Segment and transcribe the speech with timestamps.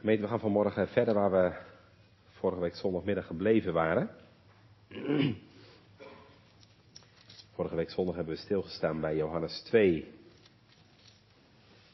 [0.00, 1.52] Gemeente, we gaan vanmorgen verder waar we
[2.28, 4.10] vorige week zondagmiddag gebleven waren.
[7.54, 10.14] Vorige week zondag hebben we stilgestaan bij Johannes 2,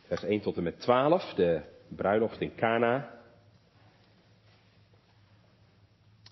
[0.03, 3.21] vers 1 tot en met 12, de bruiloft in Cana.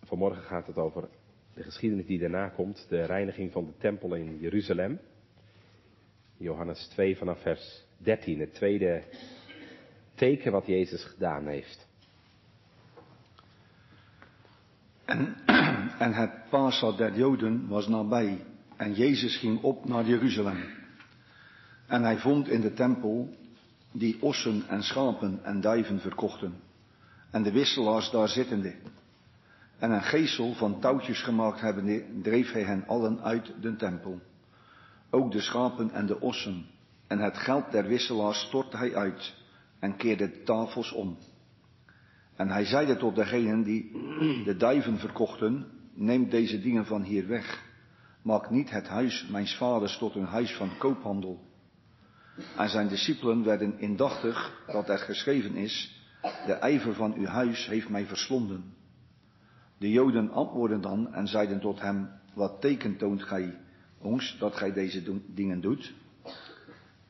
[0.05, 1.09] Vanmorgen gaat het over
[1.55, 5.01] de geschiedenis die daarna komt, de reiniging van de tempel in Jeruzalem.
[6.37, 9.03] Johannes 2 vanaf vers 13, het tweede
[10.15, 11.87] teken wat Jezus gedaan heeft.
[15.05, 15.37] En,
[16.05, 18.45] en het Pasa der Joden was nabij
[18.77, 20.65] en Jezus ging op naar Jeruzalem.
[21.87, 23.37] En hij vond in de tempel
[23.93, 26.55] die ossen en schapen en duiven verkochten
[27.31, 28.75] en de wisselaars daar zittende.
[29.79, 34.21] En een geesel van touwtjes gemaakt hebbende dreef hij hen allen uit de tempel.
[35.11, 36.67] Ook de schapen en de ossen
[37.07, 39.35] en het geld der wisselaars stortte hij uit
[39.79, 41.19] en keerde de tafels om.
[42.37, 43.93] En hij zeide tot degenen die
[44.45, 47.63] de duiven verkochten, neem deze dingen van hier weg.
[48.23, 51.41] Maak niet het huis mijns vaders tot een huis van koophandel.
[52.57, 56.03] En zijn discipelen werden indachtig dat er geschreven is,
[56.47, 58.75] de ijver van uw huis heeft mij verslonden.
[59.79, 63.59] De Joden antwoordden dan en zeiden tot hem, wat teken toont gij
[63.99, 65.95] ons dat gij deze dingen doet?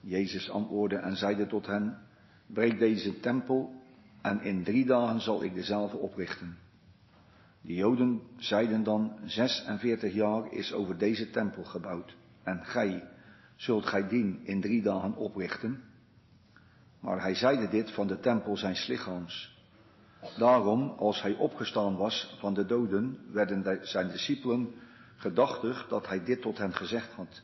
[0.01, 1.99] Jezus antwoordde en zeide tot hen,
[2.47, 3.83] breek deze tempel
[4.23, 6.57] en in drie dagen zal ik dezelfde oprichten.
[7.61, 13.09] De Joden zeiden dan, 46 jaar is over deze tempel gebouwd en gij,
[13.57, 15.83] zult gij dien in drie dagen oprichten?
[17.01, 19.59] Maar hij zeide dit van de tempel zijn lichaams.
[20.39, 24.75] Daarom, als hij opgestaan was van de doden, werden zijn discipelen
[25.17, 27.43] gedachtig dat hij dit tot hen gezegd had.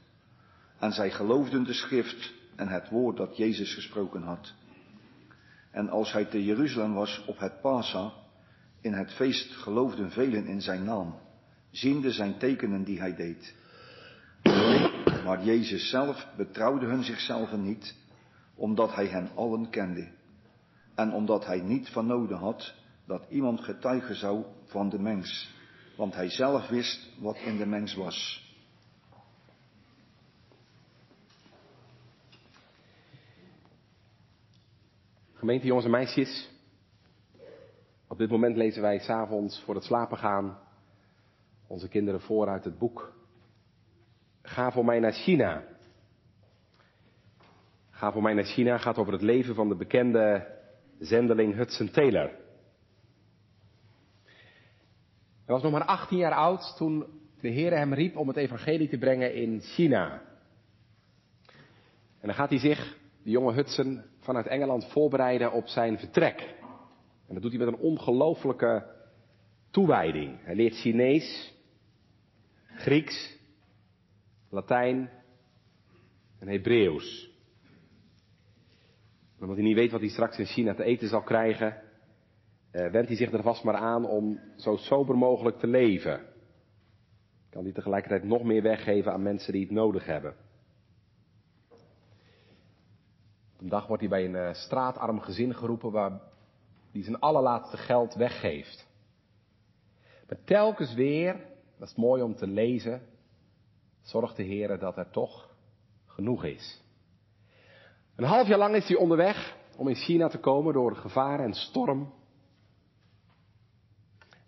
[0.78, 4.54] En zij geloofden de schrift en het woord dat Jezus gesproken had.
[5.70, 8.12] En als hij te Jeruzalem was op het Pasa,
[8.80, 11.14] in het feest geloofden velen in zijn naam,
[11.70, 13.54] ziende zijn tekenen die hij deed.
[15.24, 17.94] Maar Jezus zelf betrouwde hun zichzelf niet,
[18.54, 20.08] omdat hij hen allen kende.
[20.94, 22.74] En omdat hij niet van noden had
[23.06, 25.54] dat iemand getuigen zou van de mens,
[25.96, 28.48] want hij zelf wist wat in de mens was.
[35.40, 36.50] Gemeente jongens en meisjes,
[38.08, 40.58] op dit moment lezen wij s'avonds voor het slapen gaan
[41.66, 43.12] onze kinderen voor uit het boek
[44.42, 45.64] Ga voor mij naar China.
[47.90, 50.46] Ga voor mij naar China gaat over het leven van de bekende
[50.98, 52.30] zendeling Hudson Taylor.
[55.44, 57.06] Hij was nog maar 18 jaar oud toen
[57.40, 60.22] de Heer hem riep om het evangelie te brengen in China.
[62.20, 66.54] En dan gaat hij zich, de jonge Hudson, vanuit Engeland voorbereiden op zijn vertrek.
[67.26, 68.86] En dat doet hij met een ongelooflijke
[69.70, 70.38] toewijding.
[70.42, 71.54] Hij leert Chinees,
[72.66, 73.38] Grieks,
[74.50, 75.10] Latijn
[76.38, 77.30] en Hebreeuws.
[79.40, 81.82] Omdat hij niet weet wat hij straks in China te eten zal krijgen,
[82.70, 86.20] eh, wendt hij zich er vast maar aan om zo sober mogelijk te leven.
[87.50, 90.34] Kan hij tegelijkertijd nog meer weggeven aan mensen die het nodig hebben.
[93.60, 96.20] Op een dag wordt hij bij een uh, straatarm gezin geroepen waar
[96.92, 98.86] die zijn allerlaatste geld weggeeft.
[100.28, 101.46] Maar telkens weer,
[101.78, 103.02] dat is mooi om te lezen,
[104.02, 105.50] zorgt de Heer dat er toch
[106.06, 106.82] genoeg is.
[108.16, 111.54] Een half jaar lang is hij onderweg om in China te komen door gevaar en
[111.54, 112.12] storm.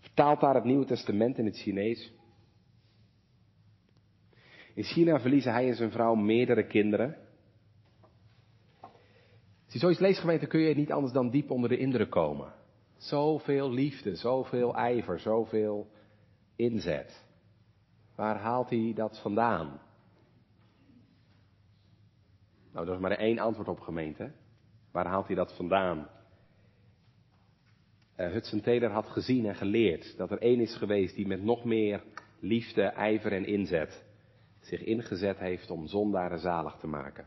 [0.00, 2.12] Vertaalt daar het Nieuwe Testament in het Chinees.
[4.75, 7.31] In China verliezen hij en zijn vrouw meerdere kinderen.
[9.72, 12.53] Als je zoiets leest, gemeente, kun je niet anders dan diep onder de indruk komen.
[12.97, 15.91] Zoveel liefde, zoveel ijver, zoveel
[16.56, 17.25] inzet.
[18.15, 19.81] Waar haalt hij dat vandaan?
[22.72, 24.32] Nou, er is maar één antwoord op, gemeente.
[24.91, 26.09] Waar haalt hij dat vandaan?
[28.16, 31.64] Uh, Hudson Taylor had gezien en geleerd dat er één is geweest die met nog
[31.64, 32.05] meer
[32.41, 34.05] liefde, ijver en inzet
[34.61, 37.26] zich ingezet heeft om zondaren zalig te maken.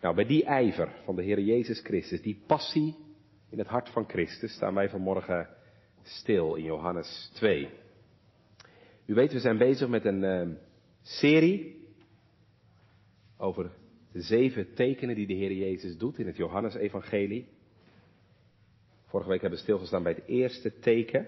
[0.00, 2.96] Nou, bij die ijver van de Heer Jezus Christus, die passie
[3.50, 5.48] in het hart van Christus, staan wij vanmorgen
[6.02, 7.68] stil in Johannes 2.
[9.06, 10.56] U weet, we zijn bezig met een uh,
[11.02, 11.88] serie
[13.36, 13.70] over
[14.12, 17.48] de zeven tekenen die de Heer Jezus doet in het Johannesevangelie.
[19.06, 21.26] Vorige week hebben we stilgestaan bij het eerste teken.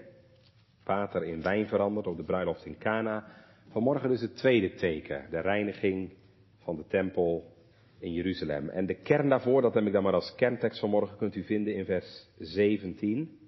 [0.83, 3.27] Water in wijn veranderd op de bruiloft in Cana.
[3.67, 6.13] Vanmorgen dus het tweede teken, de reiniging
[6.59, 7.57] van de tempel
[7.99, 8.69] in Jeruzalem.
[8.69, 11.75] En de kern daarvoor, dat heb ik dan maar als kerntekst vanmorgen, kunt u vinden
[11.75, 13.39] in vers 17.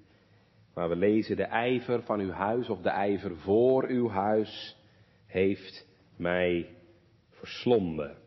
[0.73, 4.77] Waar we lezen, de ijver van uw huis of de ijver voor uw huis
[5.25, 6.69] heeft mij
[7.29, 8.17] verslonden.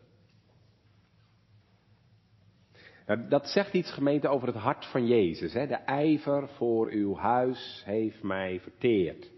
[3.05, 5.53] Nou, dat zegt iets gemeente over het hart van Jezus.
[5.53, 5.67] Hè?
[5.67, 9.31] De ijver voor uw huis heeft mij verteerd,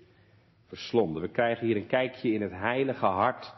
[0.66, 1.22] verslonden.
[1.22, 3.54] We krijgen hier een kijkje in het heilige hart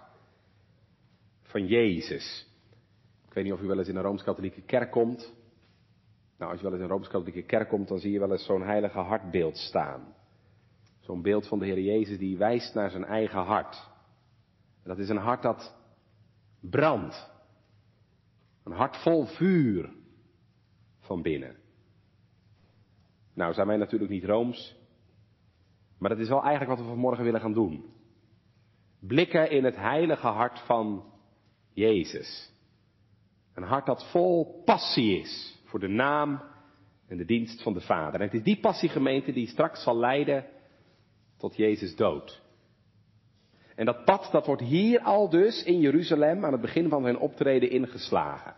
[1.42, 2.49] van Jezus.
[3.30, 5.34] Ik weet niet of u wel eens in een Rooms-Katholieke kerk komt.
[6.38, 8.46] Nou, als je wel eens in een Rooms-Katholieke kerk komt, dan zie je wel eens
[8.46, 10.16] zo'n heilige hartbeeld staan.
[11.00, 13.90] Zo'n beeld van de Heer Jezus die wijst naar zijn eigen hart.
[14.84, 15.76] dat is een hart dat
[16.60, 17.32] brandt.
[18.64, 19.90] Een hart vol vuur
[21.00, 21.56] van binnen.
[23.34, 24.76] Nou, zijn wij natuurlijk niet rooms,
[25.98, 27.86] maar dat is wel eigenlijk wat we vanmorgen willen gaan doen.
[29.00, 31.04] Blikken in het heilige hart van
[31.74, 32.58] Jezus.
[33.60, 36.42] Een hart dat vol passie is voor de naam
[37.08, 38.20] en de dienst van de Vader.
[38.20, 40.46] En het is die passiegemeente die straks zal leiden
[41.38, 42.42] tot Jezus dood.
[43.76, 47.18] En dat pad, dat wordt hier al dus in Jeruzalem aan het begin van zijn
[47.18, 48.56] optreden ingeslagen.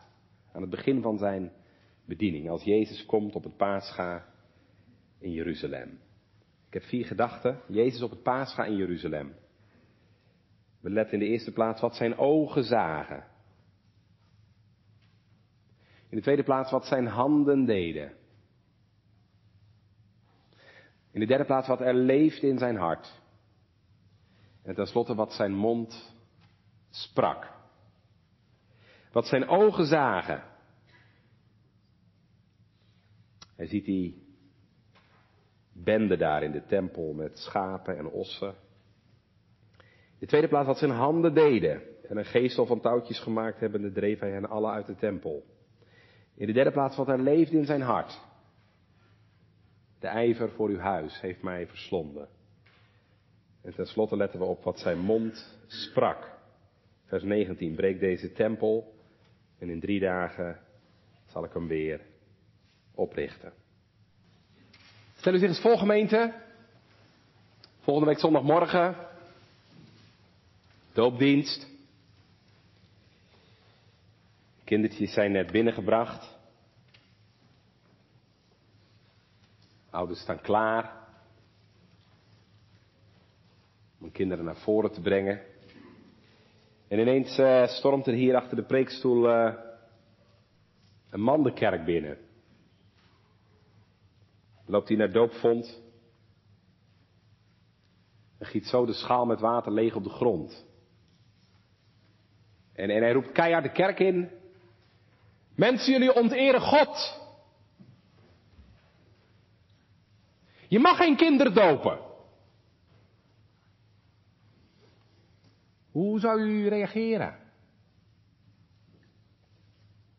[0.51, 1.51] Aan het begin van zijn
[2.05, 4.25] bediening, als Jezus komt op het paascha
[5.19, 5.99] in Jeruzalem.
[6.67, 7.59] Ik heb vier gedachten.
[7.67, 9.33] Jezus op het paascha in Jeruzalem.
[10.81, 13.30] We letten in de eerste plaats wat zijn ogen zagen.
[16.11, 18.11] In de tweede plaats wat zijn handen deden.
[21.11, 23.21] In de derde plaats wat er leefde in zijn hart.
[24.63, 26.15] En tenslotte wat zijn mond
[26.89, 27.51] sprak.
[29.11, 30.43] Wat zijn ogen zagen.
[33.55, 34.35] Hij ziet die
[35.73, 38.55] bende daar in de tempel met schapen en ossen.
[39.79, 41.81] In de tweede plaats wat zijn handen deden.
[42.09, 45.45] En een geestel van touwtjes gemaakt hebben, dreef hij hen alle uit de tempel.
[46.41, 48.21] In de derde plaats wat er leefde in zijn hart.
[49.99, 52.27] De ijver voor uw huis heeft mij verslonden.
[53.61, 56.31] En tenslotte letten we op wat zijn mond sprak.
[57.05, 58.93] Vers 19, breek deze tempel
[59.57, 60.59] en in drie dagen
[61.25, 62.01] zal ik hem weer
[62.95, 63.53] oprichten.
[65.15, 66.33] Stel u zich eens voor gemeente.
[67.79, 68.95] Volgende week zondagmorgen.
[70.93, 71.67] Doopdienst.
[74.63, 76.30] Kindertjes zijn net binnengebracht.
[79.91, 80.99] Ouders staan klaar.
[83.99, 85.41] Om kinderen naar voren te brengen.
[86.87, 89.53] En ineens uh, stormt er hier achter de preekstoel uh,
[91.09, 92.17] een man de kerk binnen.
[94.65, 95.81] Loopt hij naar doopvond.
[98.37, 100.65] En giet zo de schaal met water leeg op de grond.
[102.73, 104.29] En, en hij roept keihard de kerk in.
[105.55, 107.20] Mensen, jullie onteren God.
[110.71, 111.99] Je mag geen kinderen dopen.
[115.91, 117.35] Hoe zou u reageren?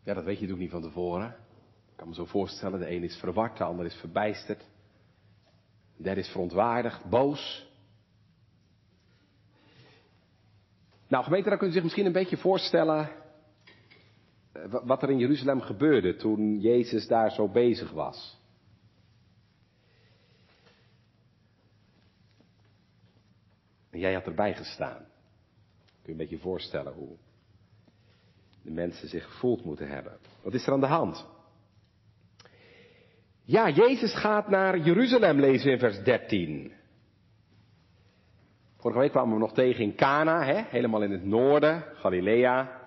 [0.04, 1.28] Ja, dat weet je natuurlijk niet van tevoren.
[1.90, 4.60] Ik kan me zo voorstellen, de een is verward, de ander is verbijsterd.
[5.96, 7.70] De derde is verontwaardigd, boos.
[11.08, 13.10] Nou, gemeente, dan kunt u zich misschien een beetje voorstellen
[14.52, 18.40] eh, wat er in Jeruzalem gebeurde toen Jezus daar zo bezig was.
[23.92, 25.06] En jij had erbij gestaan.
[25.86, 27.16] Kun je een beetje voorstellen hoe
[28.62, 30.18] de mensen zich gevoeld moeten hebben.
[30.42, 31.26] Wat is er aan de hand?
[33.42, 36.72] Ja, Jezus gaat naar Jeruzalem, lezen in vers 13.
[38.76, 40.62] Vorige week kwamen we nog tegen in Cana, hè?
[40.68, 42.80] helemaal in het noorden, Galilea.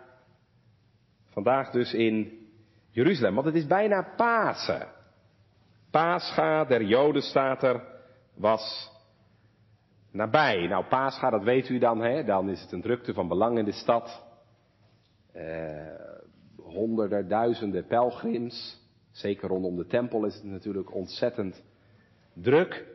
[1.29, 2.47] Vandaag dus in
[2.89, 4.87] Jeruzalem, want het is bijna Pasen.
[5.91, 7.83] Pascha der Joden staat er,
[8.33, 8.91] was
[10.15, 10.67] nabij.
[10.67, 12.23] Nou, Pascha, dat weet u dan, hè?
[12.23, 14.23] dan is het een drukte van belang in de stad.
[15.31, 15.95] Eh,
[16.55, 18.83] honderden, duizenden pelgrims.
[19.11, 21.63] Zeker rondom de tempel is het natuurlijk ontzettend
[22.33, 22.85] druk.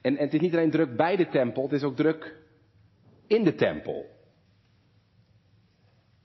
[0.00, 2.36] En, het is niet alleen druk bij de tempel, het is ook druk
[3.26, 4.06] in de tempel.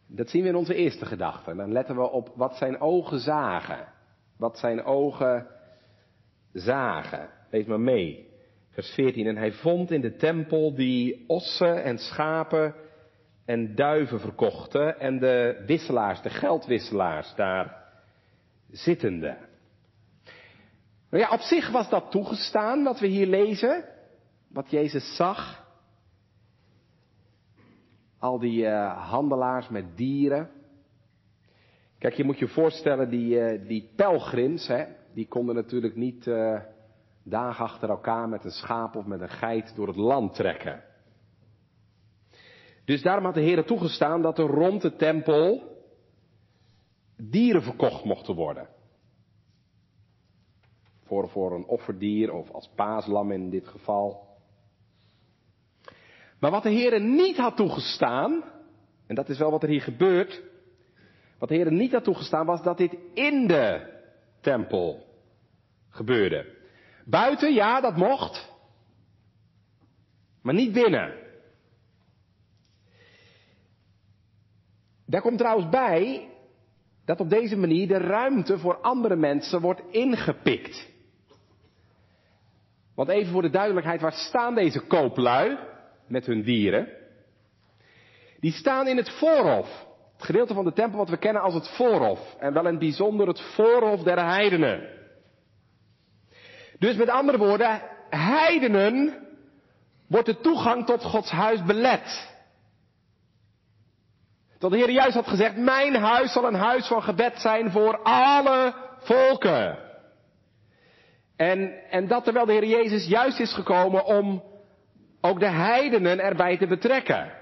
[0.07, 1.55] Dat zien we in onze eerste gedachte.
[1.55, 3.87] Dan letten we op wat zijn ogen zagen.
[4.37, 5.47] Wat zijn ogen
[6.53, 7.29] zagen.
[7.49, 8.34] Lees maar mee.
[8.75, 9.27] Vers 14.
[9.27, 12.75] En hij vond in de tempel die ossen en schapen
[13.45, 17.83] en duiven verkochten en de wisselaars, de geldwisselaars daar
[18.71, 19.37] zittende.
[21.09, 23.85] Nou ja, op zich was dat toegestaan wat we hier lezen,
[24.47, 25.65] wat Jezus zag.
[28.19, 30.49] Al die uh, handelaars met dieren,
[31.99, 36.59] Kijk, je moet je voorstellen, die, uh, die pelgrims, hè, die konden natuurlijk niet uh,
[37.27, 40.83] dagen achter elkaar met een schaap of met een geit door het land trekken.
[42.85, 45.63] Dus daarom had de Heer toegestaan dat er rond de tempel
[47.17, 48.67] dieren verkocht mochten worden.
[51.03, 54.27] Voor, voor een offerdier of als paaslam in dit geval.
[56.39, 58.43] Maar wat de Heer niet had toegestaan,
[59.07, 60.43] en dat is wel wat er hier gebeurt,
[61.39, 63.93] wat de Heer niet had toegestaan was dat dit in de
[64.41, 65.05] tempel
[65.89, 66.54] gebeurde.
[67.05, 68.53] Buiten, ja, dat mocht.
[70.41, 71.13] Maar niet binnen.
[75.05, 76.29] Daar komt trouwens bij
[77.05, 80.93] dat op deze manier de ruimte voor andere mensen wordt ingepikt.
[82.95, 85.57] Want even voor de duidelijkheid, waar staan deze kooplui
[86.07, 86.87] met hun dieren?
[88.39, 89.85] Die staan in het voorhof.
[90.13, 92.35] Het gedeelte van de tempel wat we kennen als het voorhof.
[92.39, 94.94] En wel in het bijzonder het voorhof der heidenen.
[96.79, 99.13] Dus met andere woorden, heidenen
[100.07, 102.33] wordt de toegang tot Gods huis belet.
[104.59, 108.01] Dat de Heer juist had gezegd, mijn huis zal een huis van gebed zijn voor
[108.01, 109.77] alle volken.
[111.35, 114.43] En, en dat terwijl de Heer Jezus juist is gekomen om
[115.21, 117.33] ook de heidenen erbij te betrekken.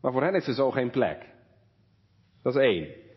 [0.00, 1.26] Maar voor hen is er zo geen plek.
[2.42, 3.07] Dat is één.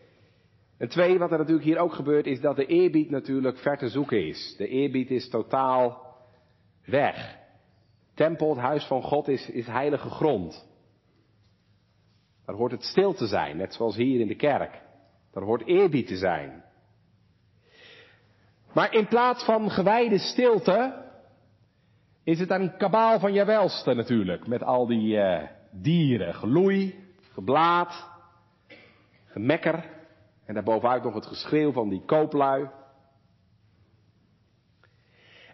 [0.82, 3.88] En twee, wat er natuurlijk hier ook gebeurt, is dat de eerbied natuurlijk ver te
[3.88, 4.54] zoeken is.
[4.56, 6.16] De eerbied is totaal
[6.84, 7.38] weg.
[8.14, 10.68] Tempel, het huis van God, is, is heilige grond.
[12.46, 14.82] Daar hoort het stil te zijn, net zoals hier in de kerk.
[15.32, 16.64] Daar hoort eerbied te zijn.
[18.72, 21.04] Maar in plaats van gewijde stilte,
[22.24, 24.46] is het een kabaal van je welste natuurlijk.
[24.46, 26.94] Met al die uh, dieren, geloei,
[27.32, 28.08] geblaad,
[29.26, 30.00] gemekker.
[30.52, 32.68] En daarbovenuit nog het geschreeuw van die kooplui.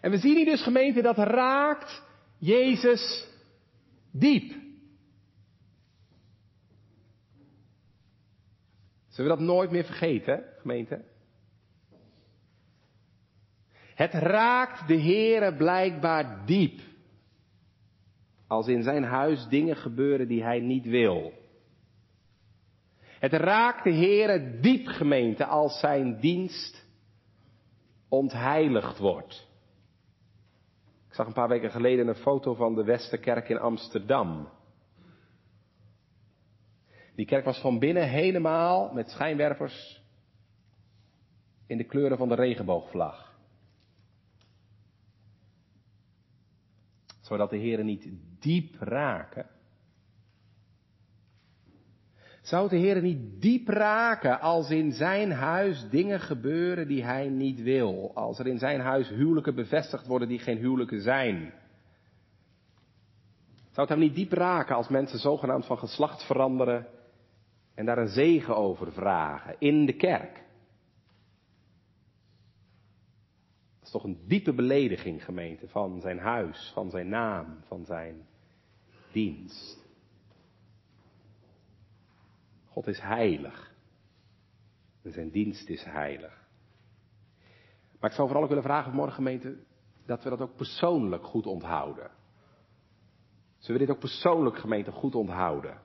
[0.01, 2.03] En we zien hier dus gemeente dat raakt
[2.37, 3.27] Jezus
[4.11, 4.53] diep.
[9.07, 11.03] Zullen we dat nooit meer vergeten, gemeente?
[13.95, 16.79] Het raakt de Heere blijkbaar diep.
[18.47, 21.38] Als in zijn huis dingen gebeuren die hij niet wil.
[23.19, 26.85] Het raakt de Heere diep, gemeente, als zijn dienst
[28.09, 29.47] ontheiligd wordt.
[31.07, 34.49] Ik zag een paar weken geleden een foto van de Westerkerk in Amsterdam.
[37.15, 40.03] Die kerk was van binnen helemaal met schijnwerpers
[41.67, 43.37] in de kleuren van de regenboogvlag.
[47.21, 48.09] Zodat de heren niet
[48.39, 49.58] diep raken.
[52.49, 57.61] Zou de Heer niet diep raken als in zijn huis dingen gebeuren die hij niet
[57.61, 58.11] wil?
[58.13, 61.53] Als er in zijn huis huwelijken bevestigd worden die geen huwelijken zijn?
[63.71, 66.87] Zou het hem niet diep raken als mensen zogenaamd van geslacht veranderen
[67.75, 70.33] en daar een zegen over vragen in de kerk.
[73.77, 78.27] Dat is toch een diepe belediging, gemeente, van zijn huis, van zijn naam, van zijn
[79.11, 79.88] dienst.
[82.79, 83.73] God is heilig.
[85.03, 86.47] En zijn dienst is heilig.
[87.99, 89.57] Maar ik zou vooral ook willen vragen vanmorgen, gemeente,
[90.05, 92.11] dat we dat ook persoonlijk goed onthouden.
[93.57, 95.81] Zullen we dit ook persoonlijk, gemeente, goed onthouden?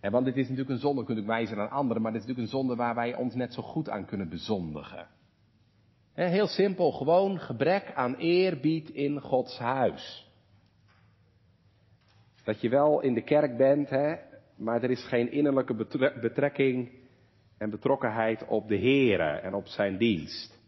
[0.00, 2.26] En want dit is natuurlijk een zonde, kunt u wijzen aan anderen, maar dit is
[2.26, 5.08] natuurlijk een zonde waar wij ons net zo goed aan kunnen bezondigen.
[6.12, 10.23] heel simpel, gewoon gebrek aan eerbied in Gods huis.
[12.44, 14.14] Dat je wel in de kerk bent, hè,
[14.56, 15.74] maar er is geen innerlijke
[16.20, 16.90] betrekking
[17.58, 20.62] en betrokkenheid op de Here en op zijn dienst.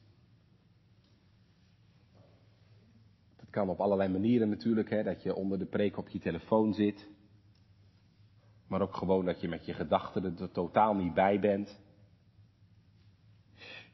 [3.36, 6.74] Dat kan op allerlei manieren natuurlijk, hè, dat je onder de preek op je telefoon
[6.74, 7.08] zit.
[8.68, 11.78] Maar ook gewoon dat je met je gedachten er totaal niet bij bent.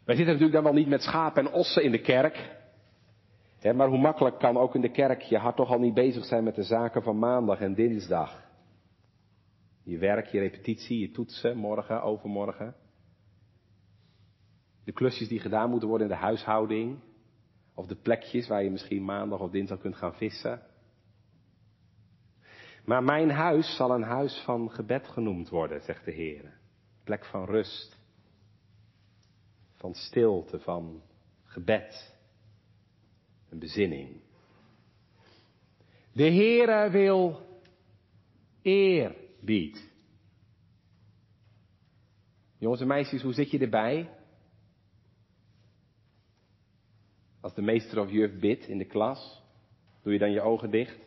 [0.04, 2.60] Wij zitten natuurlijk dan wel niet met schapen en ossen in de kerk.
[3.62, 6.44] Maar hoe makkelijk kan ook in de kerk je hart toch al niet bezig zijn
[6.44, 8.50] met de zaken van maandag en dinsdag.
[9.84, 12.74] Je werk, je repetitie, je toetsen, morgen, overmorgen.
[14.84, 16.98] De klusjes die gedaan moeten worden in de huishouding.
[17.74, 20.62] Of de plekjes waar je misschien maandag of dinsdag kunt gaan vissen.
[22.84, 26.58] Maar mijn huis zal een huis van gebed genoemd worden, zegt de Heer.
[27.04, 27.98] Plek van rust,
[29.72, 31.02] van stilte, van
[31.44, 32.11] gebed,
[33.52, 34.20] een bezinning.
[36.12, 37.46] De Heere wil
[38.62, 39.90] eer biedt.
[42.58, 44.10] Jongens en meisjes, hoe zit je erbij?
[47.40, 49.42] Als de meester of juf bidt in de klas,
[50.02, 50.98] doe je dan je ogen dicht?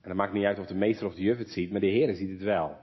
[0.00, 1.86] En dan maakt niet uit of de meester of de juf het ziet, maar de
[1.86, 2.76] Heer ziet het wel.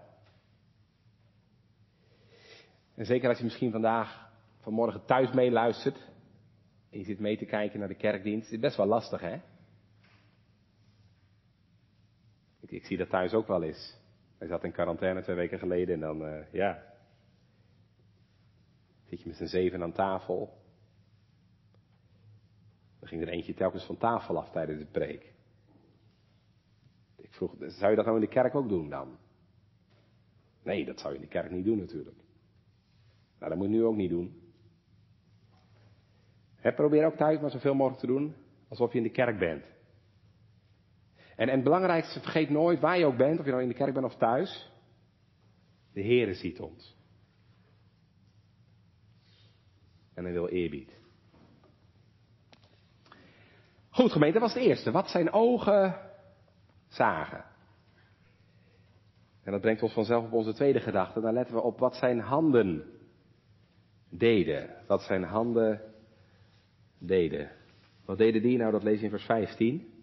[2.96, 6.11] En zeker als je misschien vandaag, vanmorgen thuis meeluistert,
[6.92, 9.42] je zit mee te kijken naar de kerkdienst, is het best wel lastig, hè?
[12.60, 14.00] Ik, ik zie dat thuis ook wel eens.
[14.38, 16.84] Hij zat in quarantaine twee weken geleden en dan, uh, ja.
[19.06, 20.60] Zit je met z'n zeven aan tafel.
[23.00, 25.34] Dan ging er eentje telkens van tafel af tijdens de preek.
[27.16, 29.18] Ik vroeg, zou je dat nou in de kerk ook doen dan?
[30.64, 32.18] Nee, dat zou je in de kerk niet doen natuurlijk.
[33.40, 34.41] Nou, dat moet je nu ook niet doen.
[36.62, 38.36] Probeer ook thuis maar zoveel mogelijk te doen
[38.68, 39.64] alsof je in de kerk bent.
[41.36, 43.74] En, en het belangrijkste, vergeet nooit waar je ook bent, of je nou in de
[43.74, 44.72] kerk bent of thuis.
[45.94, 46.98] De Heere ziet ons.
[50.14, 51.00] En hij wil eerbied.
[53.90, 54.92] Goed gemeente, dat was het eerste.
[54.92, 55.96] Wat zijn ogen
[56.88, 57.44] zagen.
[59.44, 61.22] En dat brengt ons vanzelf op onze tweede gedachte.
[61.22, 63.00] Dan letten we op wat zijn handen
[64.10, 64.70] deden.
[64.88, 65.91] Wat zijn handen
[67.02, 67.52] deden.
[68.06, 68.72] Wat deden die nou?
[68.72, 69.94] Dat lees je in vers 15.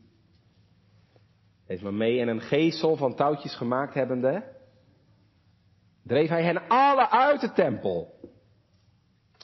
[1.67, 2.21] Lees maar mee.
[2.21, 4.43] En een geestel van touwtjes gemaakt hebbende,
[6.03, 8.15] dreef hij hen alle uit de tempel.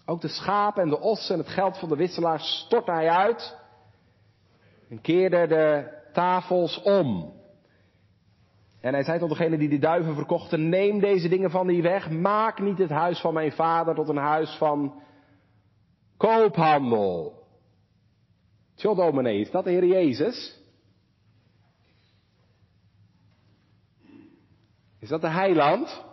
[0.07, 3.57] Ook de schapen en de ossen en het geld van de wisselaars stortte hij uit.
[4.89, 7.33] En keerde de tafels om.
[8.81, 12.11] En hij zei tot degene die die duiven verkochten, neem deze dingen van die weg,
[12.11, 15.03] maak niet het huis van mijn vader tot een huis van
[16.17, 17.44] koophandel.
[18.75, 20.63] Tjo dominee, is dat de Heer Jezus?
[24.99, 26.05] Is dat de heiland?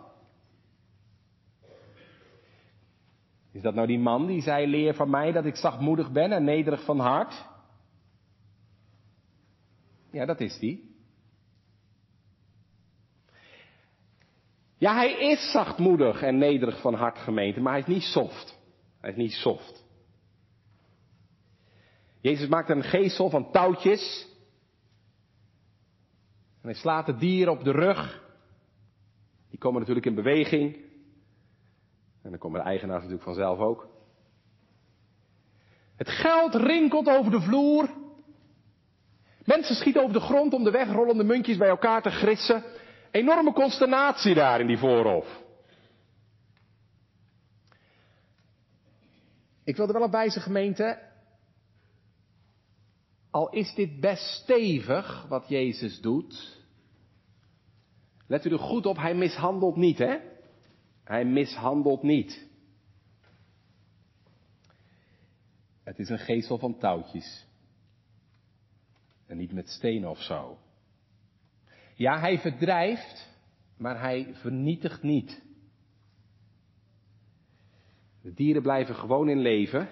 [3.52, 6.44] Is dat nou die man die zei, leer van mij dat ik zachtmoedig ben en
[6.44, 7.44] nederig van hart?
[10.10, 10.90] Ja, dat is die.
[14.78, 18.58] Ja, hij is zachtmoedig en nederig van hart gemeente, maar hij is niet soft.
[19.00, 19.81] Hij is niet soft.
[22.22, 24.26] Jezus maakt een geestel van touwtjes.
[26.60, 28.22] En hij slaat het dier op de rug.
[29.50, 30.74] Die komen natuurlijk in beweging.
[32.22, 33.88] En dan komen de eigenaars natuurlijk vanzelf ook.
[35.96, 37.90] Het geld rinkelt over de vloer.
[39.44, 42.64] Mensen schieten over de grond om de wegrollende muntjes bij elkaar te gritsen.
[43.10, 45.40] Enorme consternatie daar in die voorhof.
[49.64, 51.10] Ik wil er wel op wijzen, gemeente.
[53.32, 56.60] Al is dit best stevig wat Jezus doet.
[58.26, 60.16] Let u er goed op, hij mishandelt niet, hè?
[61.04, 62.48] Hij mishandelt niet.
[65.82, 67.46] Het is een geestel van touwtjes.
[69.26, 70.58] En niet met stenen of zo.
[71.94, 73.28] Ja, hij verdrijft,
[73.76, 75.42] maar hij vernietigt niet.
[78.22, 79.88] De dieren blijven gewoon in leven.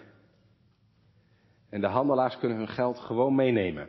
[1.70, 3.88] En de handelaars kunnen hun geld gewoon meenemen.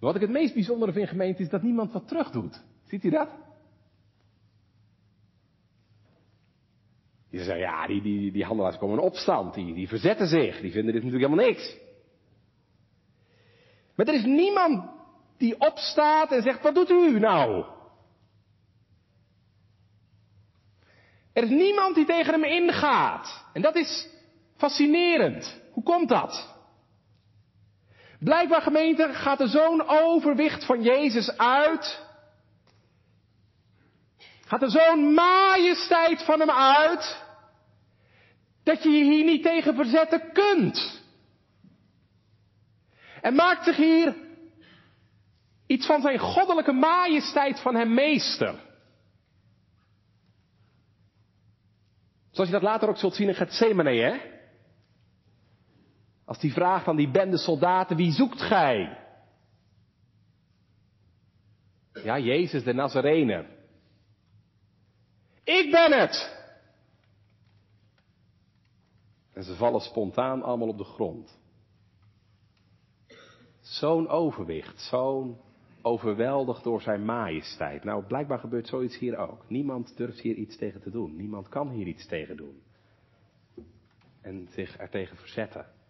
[0.00, 2.62] Wat ik het meest bijzondere vind, gemeente, is dat niemand wat terug doet.
[2.86, 3.28] Ziet u dat?
[7.28, 10.70] Je zegt, ja, die, die, die handelaars komen in opstand, die, die verzetten zich, die
[10.70, 11.76] vinden dit natuurlijk helemaal niks.
[13.94, 14.90] Maar er is niemand
[15.36, 17.64] die opstaat en zegt, wat doet u nou?
[21.32, 23.46] Er is niemand die tegen hem ingaat.
[23.52, 24.08] En dat is
[24.62, 25.60] fascinerend.
[25.72, 26.54] Hoe komt dat?
[28.18, 32.04] Blijkbaar gemeente gaat er zo'n overwicht van Jezus uit.
[34.46, 37.20] Gaat er zo'n majesteit van hem uit.
[38.64, 41.02] Dat je je hier niet tegen verzetten kunt.
[43.20, 44.16] En maakt zich hier
[45.66, 48.54] iets van zijn goddelijke majesteit van hem meester.
[52.30, 54.31] Zoals je dat later ook zult zien in Gethsemane, hè?
[56.32, 58.98] Als die vraagt aan die bende soldaten, wie zoekt gij?
[61.92, 63.46] Ja, Jezus de Nazarener.
[65.44, 66.44] Ik ben het!
[69.32, 71.38] En ze vallen spontaan allemaal op de grond.
[73.60, 75.40] Zo'n overwicht, zo'n
[75.82, 77.84] overweldigd door zijn majesteit.
[77.84, 79.48] Nou, blijkbaar gebeurt zoiets hier ook.
[79.48, 81.16] Niemand durft hier iets tegen te doen.
[81.16, 82.62] Niemand kan hier iets tegen doen.
[84.20, 85.80] En zich ertegen verzetten.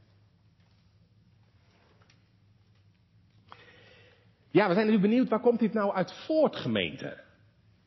[4.52, 7.20] Ja, we zijn nu benieuwd, waar komt dit nou uit voort, gemeente?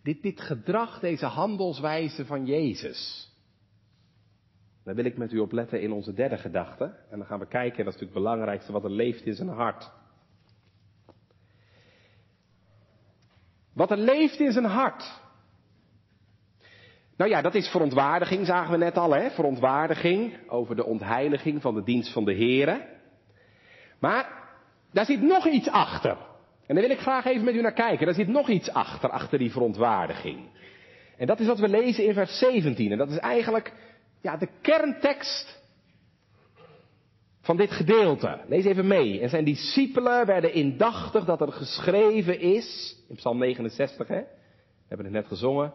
[0.03, 3.29] Dit, dit gedrag, deze handelswijze van Jezus.
[4.83, 6.83] Daar wil ik met u op letten in onze derde gedachte.
[7.09, 9.49] En dan gaan we kijken, dat is natuurlijk het belangrijkste, wat er leeft in zijn
[9.49, 9.91] hart.
[13.73, 15.23] Wat er leeft in zijn hart.
[17.17, 19.29] Nou ja, dat is verontwaardiging, zagen we net al, hè?
[19.29, 22.87] Verontwaardiging over de ontheiliging van de dienst van de Here.
[23.99, 24.43] Maar
[24.91, 26.17] daar zit nog iets achter.
[26.67, 28.05] En daar wil ik graag even met u naar kijken.
[28.05, 30.39] Daar zit nog iets achter, achter die verontwaardiging.
[31.17, 32.91] En dat is wat we lezen in vers 17.
[32.91, 33.73] En dat is eigenlijk
[34.21, 35.63] ja, de kerntekst
[37.41, 38.39] van dit gedeelte.
[38.47, 39.19] Lees even mee.
[39.19, 44.19] En zijn discipelen werden indachtig dat er geschreven is, in Psalm 69, hè?
[44.19, 45.73] We hebben het net gezongen.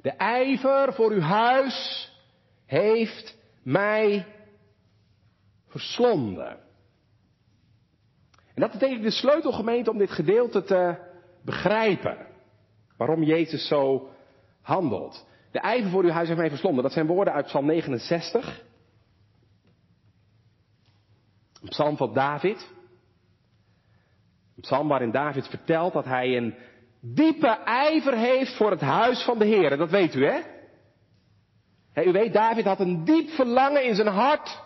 [0.00, 2.10] De ijver voor uw huis
[2.66, 4.26] heeft mij
[5.68, 6.58] verslonden.
[8.54, 10.96] En dat is denk ik de sleutelgemeente om dit gedeelte te
[11.44, 12.26] begrijpen.
[12.96, 14.08] Waarom Jezus zo
[14.62, 15.26] handelt.
[15.50, 16.82] De ijver voor uw huis heeft mij verslonden.
[16.82, 18.62] Dat zijn woorden uit Psalm 69.
[21.62, 22.70] Een psalm van David.
[24.56, 26.54] Een psalm waarin David vertelt dat hij een
[27.00, 29.76] diepe ijver heeft voor het huis van de Heer.
[29.76, 30.40] Dat weet u, hè?
[31.94, 34.62] u weet, David had een diep verlangen in zijn hart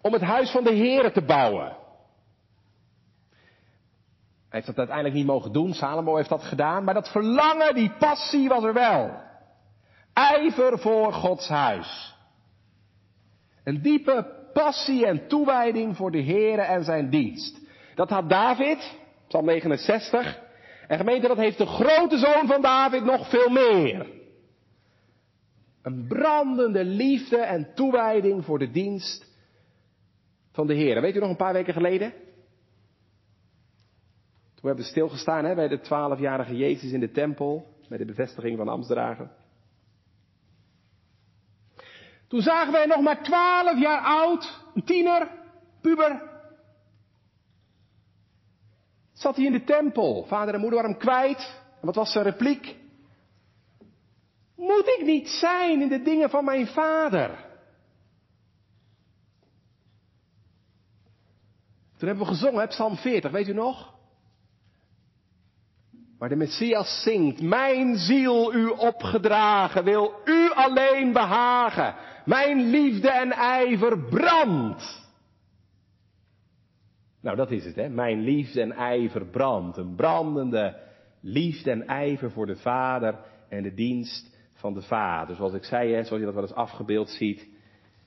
[0.00, 1.76] om het huis van de Heer te bouwen.
[4.52, 8.48] Heeft dat uiteindelijk niet mogen doen, Salomo heeft dat gedaan, maar dat verlangen, die passie
[8.48, 9.10] was er wel.
[10.12, 12.16] Ijver voor Gods huis.
[13.64, 17.60] Een diepe passie en toewijding voor de Here en zijn dienst.
[17.94, 20.40] Dat had David, Psalm 69.
[20.88, 24.06] En gemeente, dat heeft de grote zoon van David nog veel meer.
[25.82, 29.26] Een brandende liefde en toewijding voor de dienst
[30.52, 31.00] van de Heer.
[31.00, 32.21] Weet u nog een paar weken geleden?
[34.62, 38.56] Toen hebben we stilgestaan hè, bij de twaalfjarige Jezus in de tempel, bij de bevestiging
[38.56, 39.30] van Amstdragen.
[42.28, 45.30] Toen zagen wij nog maar twaalf jaar oud, een tiener,
[45.80, 46.22] puber.
[49.12, 50.24] Zat hij in de tempel.
[50.24, 51.62] Vader en moeder waren hem kwijt.
[51.80, 52.76] En wat was zijn repliek?
[54.56, 57.28] Moet ik niet zijn in de dingen van mijn vader?
[61.96, 63.92] Toen hebben we gezongen, Psalm 40, weet u nog?
[66.22, 71.94] Waar de Messias zingt, mijn ziel u opgedragen, wil u alleen behagen.
[72.24, 75.10] Mijn liefde en ijver brandt.
[77.20, 77.88] Nou, dat is het, hè.
[77.88, 79.76] Mijn liefde en ijver brandt.
[79.76, 80.76] Een brandende
[81.20, 85.36] liefde en ijver voor de Vader en de dienst van de Vader.
[85.36, 87.48] Zoals ik zei, hè, zoals je dat wel eens afgebeeld ziet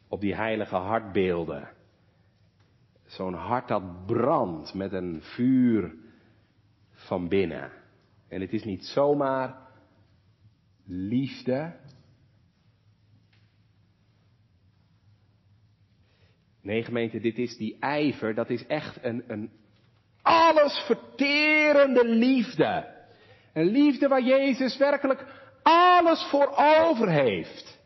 [0.08, 1.70] op die heilige hartbeelden.
[3.06, 5.94] Zo'n hart dat brandt met een vuur
[6.92, 7.84] van binnen.
[8.28, 9.58] En het is niet zomaar
[10.86, 11.74] liefde,
[16.66, 19.52] Nee, gemeente, dit is die ijver, dat is echt een, een
[20.22, 22.94] allesverterende liefde.
[23.54, 25.26] Een liefde waar Jezus werkelijk
[25.64, 27.80] alles voor over heeft.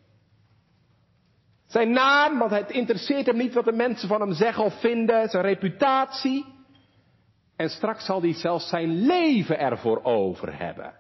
[1.67, 5.29] Zijn naam, want het interesseert hem niet wat de mensen van hem zeggen of vinden,
[5.29, 6.45] zijn reputatie.
[7.59, 10.93] En straks zal hij zelfs zijn leven ervoor over hebben.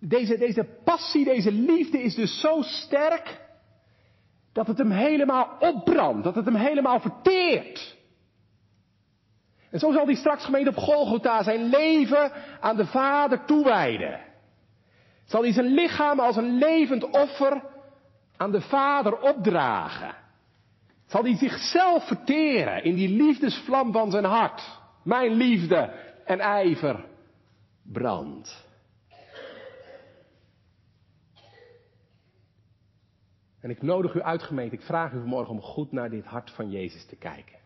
[0.00, 3.40] Deze, deze passie, deze liefde is dus zo sterk
[4.52, 7.96] dat het hem helemaal opbrandt, dat het hem helemaal verteert.
[9.70, 14.20] En zo zal hij straks gemeente op Golgotha zijn leven aan de Vader toewijden.
[15.24, 17.62] Zal hij zijn lichaam als een levend offer
[18.36, 20.21] aan de Vader opdragen.
[21.12, 24.80] Zal hij zichzelf verteren in die liefdesvlam van zijn hart.
[25.02, 25.78] Mijn liefde
[26.24, 27.04] en ijver
[27.82, 28.66] brandt.
[33.60, 36.50] En ik nodig u uit, gemeente, ik vraag u vanmorgen om goed naar dit hart
[36.50, 37.58] van Jezus te kijken.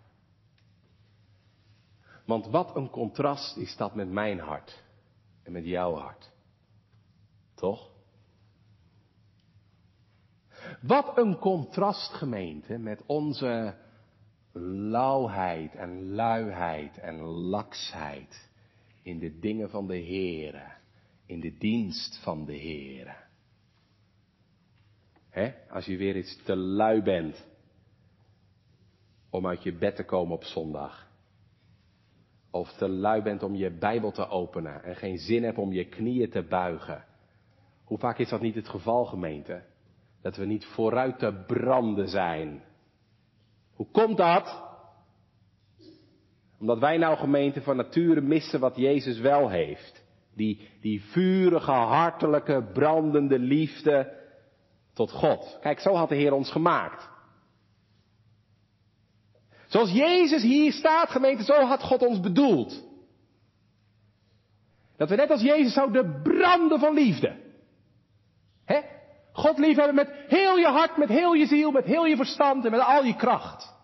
[2.25, 4.83] Want wat een contrast is dat met mijn hart
[5.43, 6.31] en met jouw hart.
[7.55, 7.91] Toch?
[10.81, 13.75] Wat een contrast, gemeente, met onze
[14.89, 18.51] lauwheid en luiheid en laksheid
[19.03, 20.73] in de dingen van de Heere,
[21.27, 23.15] in de dienst van de Heere.
[25.29, 25.53] Hè?
[25.71, 27.47] Als je weer iets te lui bent
[29.31, 31.07] om uit je bed te komen op zondag.
[32.51, 35.89] Of te lui bent om je Bijbel te openen en geen zin hebt om je
[35.89, 37.05] knieën te buigen.
[37.85, 39.63] Hoe vaak is dat niet het geval, gemeente?
[40.23, 42.63] Dat we niet vooruit te branden zijn.
[43.75, 44.65] Hoe komt dat?
[46.59, 50.05] Omdat wij nou gemeente van nature missen wat Jezus wel heeft.
[50.35, 54.25] Die, die vurige, hartelijke, brandende liefde
[54.95, 55.59] tot God.
[55.61, 57.09] Kijk, zo had de Heer ons gemaakt.
[59.67, 62.85] Zoals Jezus hier staat, gemeente, zo had God ons bedoeld.
[64.97, 67.37] Dat we net als Jezus zouden branden van liefde.
[68.65, 68.81] Hè?
[69.47, 72.71] God liefhebben met heel je hart, met heel je ziel, met heel je verstand en
[72.71, 73.75] met al je kracht.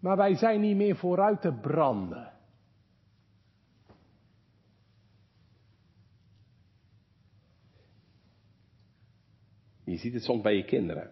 [0.00, 2.32] Maar wij zijn niet meer vooruit te branden.
[9.84, 11.10] Je ziet het soms bij je kinderen.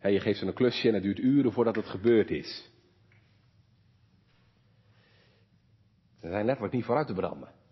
[0.00, 2.70] je geeft ze een klusje en het duurt uren voordat het gebeurd is.
[6.20, 7.63] Ze zijn letterlijk niet vooruit te branden.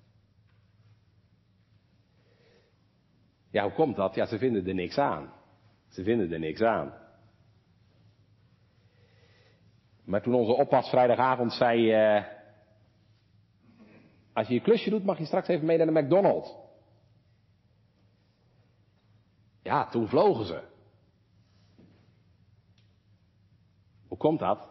[3.52, 4.14] Ja, hoe komt dat?
[4.14, 5.32] Ja, ze vinden er niks aan.
[5.88, 6.92] Ze vinden er niks aan.
[10.04, 12.24] Maar toen onze oppas vrijdagavond zei, uh,
[14.32, 16.54] als je je klusje doet, mag je straks even mee naar de McDonald's.
[19.62, 20.62] Ja, toen vlogen ze.
[24.08, 24.70] Hoe komt dat?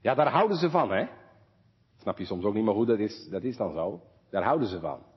[0.00, 1.06] Ja, daar houden ze van, hè?
[1.96, 4.02] Snap je soms ook niet meer hoe dat is, dat is dan zo.
[4.30, 5.13] Daar houden ze van.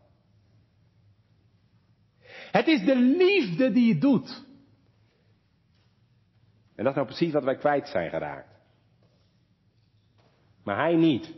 [2.51, 4.45] Het is de liefde die het doet.
[6.75, 8.55] En dat is nou precies wat wij kwijt zijn geraakt.
[10.63, 11.33] Maar hij niet.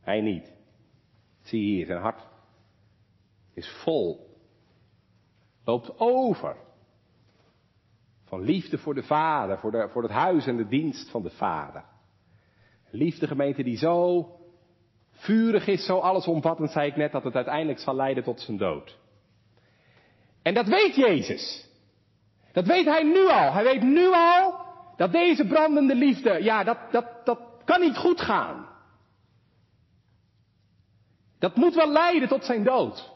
[0.00, 0.52] Hij niet.
[1.42, 2.20] Zie hier, zijn hart
[3.56, 4.36] is vol.
[5.64, 6.56] Loopt over.
[8.24, 11.30] Van liefde voor de Vader, voor, de, voor het huis en de dienst van de
[11.30, 11.84] Vader.
[12.90, 14.30] Liefde gemeente die zo
[15.10, 18.98] vurig is, zo allesomvattend, zei ik net, dat het uiteindelijk zal leiden tot zijn dood.
[20.46, 21.68] En dat weet Jezus.
[22.52, 23.52] Dat weet hij nu al.
[23.52, 24.54] Hij weet nu al
[24.96, 28.68] dat deze brandende liefde, ja, dat, dat, dat kan niet goed gaan.
[31.38, 33.12] Dat moet wel leiden tot zijn dood.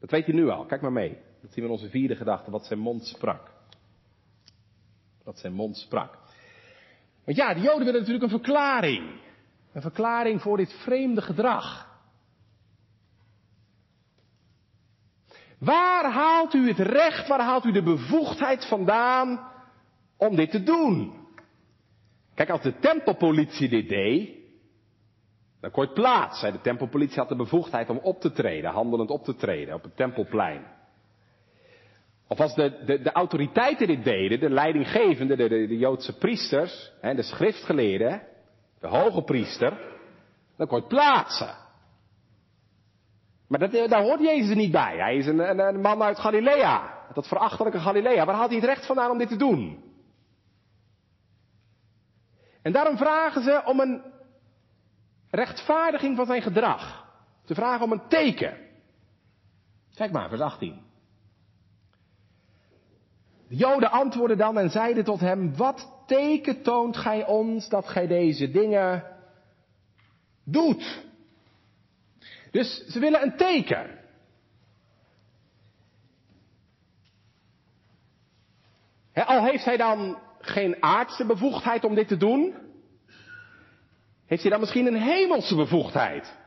[0.00, 0.64] Dat weet hij nu al.
[0.64, 1.18] Kijk maar mee.
[1.42, 3.50] Dat zien we in onze vierde gedachte, wat zijn mond sprak.
[5.24, 6.18] Wat zijn mond sprak.
[7.24, 9.20] Want ja, de Joden willen natuurlijk een verklaring.
[9.72, 11.89] Een verklaring voor dit vreemde gedrag.
[15.60, 19.50] Waar haalt u het recht, waar haalt u de bevoegdheid vandaan
[20.16, 21.12] om dit te doen?
[22.34, 24.30] Kijk, als de tempelpolitie dit deed,
[25.60, 26.40] dan kon je plaats.
[26.40, 29.96] De tempelpolitie had de bevoegdheid om op te treden, handelend op te treden op het
[29.96, 30.66] tempelplein.
[32.28, 36.92] Of als de, de, de autoriteiten dit deden, de leidinggevende, de, de, de Joodse priesters,
[37.00, 38.22] hè, de schriftgeleerden,
[38.80, 39.78] de hoge priester,
[40.56, 41.54] dan kon je plaatsen.
[43.50, 44.96] Maar dat, daar hoort Jezus niet bij.
[44.96, 46.98] Hij is een, een, een man uit Galilea.
[47.14, 48.24] Dat verachtelijke Galilea.
[48.24, 49.84] Waar haalt hij het recht vandaan om dit te doen?
[52.62, 54.02] En daarom vragen ze om een
[55.30, 57.06] rechtvaardiging van zijn gedrag.
[57.44, 58.56] Ze vragen om een teken.
[59.94, 60.82] Kijk maar, vers 18.
[63.48, 68.06] De Joden antwoordden dan en zeiden tot hem, wat teken toont gij ons dat gij
[68.06, 69.04] deze dingen
[70.44, 71.08] doet?
[72.50, 73.98] Dus ze willen een teken.
[79.14, 82.54] al heeft hij dan geen aardse bevoegdheid om dit te doen,
[84.26, 86.38] heeft hij dan misschien een hemelse bevoegdheid?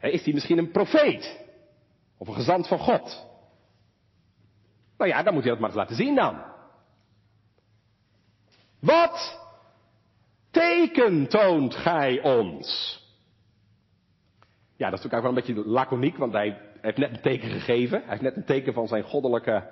[0.00, 1.40] Is hij misschien een profeet?
[2.18, 3.26] Of een gezant van God?
[4.98, 6.42] Nou ja, dan moet hij dat maar eens laten zien dan.
[8.80, 9.40] Wat
[10.50, 13.02] teken toont gij ons?
[14.76, 17.48] Ja, dat is natuurlijk ook wel een beetje laconiek, want hij heeft net een teken
[17.50, 17.98] gegeven.
[17.98, 19.70] Hij heeft net een teken van zijn goddelijke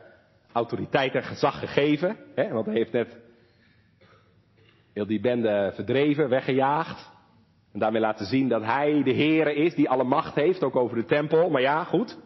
[0.52, 2.16] autoriteit en gezag gegeven.
[2.34, 2.48] Hè?
[2.48, 3.18] Want hij heeft net
[4.92, 7.10] heel die bende verdreven, weggejaagd.
[7.72, 10.96] En daarmee laten zien dat hij de Heere is die alle macht heeft, ook over
[10.96, 11.50] de tempel.
[11.50, 12.18] Maar ja, goed.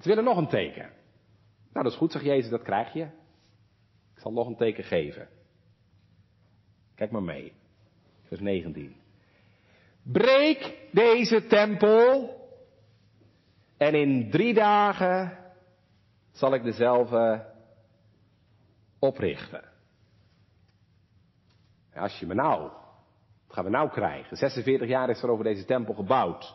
[0.00, 0.90] Ze willen nog een teken.
[1.72, 3.02] Nou, dat is goed, zegt Jezus, dat krijg je.
[4.14, 5.28] Ik zal nog een teken geven.
[6.94, 7.52] Kijk maar mee.
[8.22, 9.01] Vers 19.
[10.02, 12.40] Breek deze tempel
[13.76, 15.38] en in drie dagen
[16.32, 17.46] zal ik dezelfde
[18.98, 19.64] oprichten.
[21.94, 22.60] als je me nou,
[23.46, 24.36] wat gaan we nou krijgen?
[24.36, 26.54] 46 jaar is er over deze tempel gebouwd.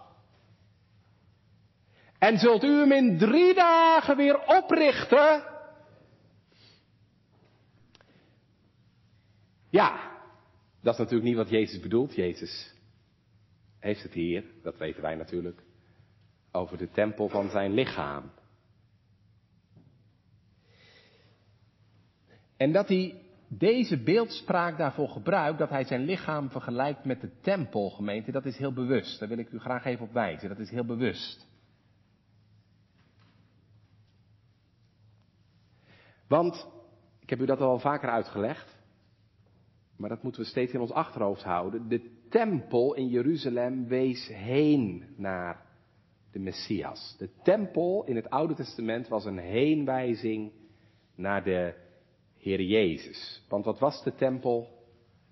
[2.18, 5.44] En zult u hem in drie dagen weer oprichten?
[9.70, 10.12] Ja,
[10.82, 12.16] dat is natuurlijk niet wat Jezus bedoelt.
[12.16, 12.76] Jezus
[13.80, 15.64] heeft het hier, dat weten wij natuurlijk,
[16.52, 18.32] over de tempel van zijn lichaam.
[22.58, 28.32] En dat hij deze beeldspraak daarvoor gebruikt, dat hij zijn lichaam vergelijkt met de tempelgemeente,
[28.32, 29.20] dat is heel bewust.
[29.20, 30.50] Daar wil ik u graag even op wijzen.
[30.50, 31.48] Dat is heel bewust.
[36.28, 36.68] Want,
[37.20, 38.78] ik heb u dat al vaker uitgelegd,
[39.96, 41.88] maar dat moeten we steeds in ons achterhoofd houden.
[41.88, 45.66] De tempel in Jeruzalem wees heen naar
[46.32, 47.16] de Messias.
[47.18, 50.52] De tempel in het Oude Testament was een heenwijzing
[51.16, 51.74] naar de
[52.38, 53.44] Heer Jezus.
[53.50, 54.68] Want wat was de tempel?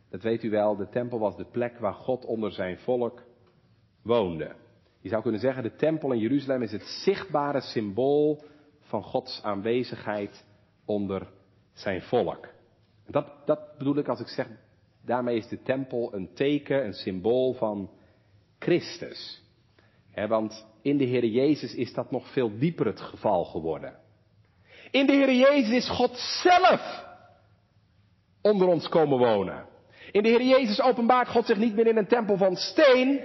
[0.10, 3.24] Dat weet u wel, de tempel was de plek waar God onder zijn volk
[4.02, 4.56] woonde.
[5.02, 8.44] Je zou kunnen zeggen, de tempel in Jeruzalem is het zichtbare symbool
[8.80, 10.46] van Gods aanwezigheid
[10.86, 11.32] onder
[11.74, 12.48] zijn volk.
[13.08, 14.48] Dat, dat bedoel ik als ik zeg,
[15.06, 17.90] daarmee is de tempel een teken, een symbool van
[18.60, 19.42] Christus.
[20.28, 23.96] want in de Heer Jezus is dat nog veel dieper het geval geworden.
[24.92, 27.06] In de Heer Jezus is God zelf
[28.42, 29.66] onder ons komen wonen.
[30.12, 33.20] In de Heer Jezus openbaart God zich niet meer in een tempel van steen,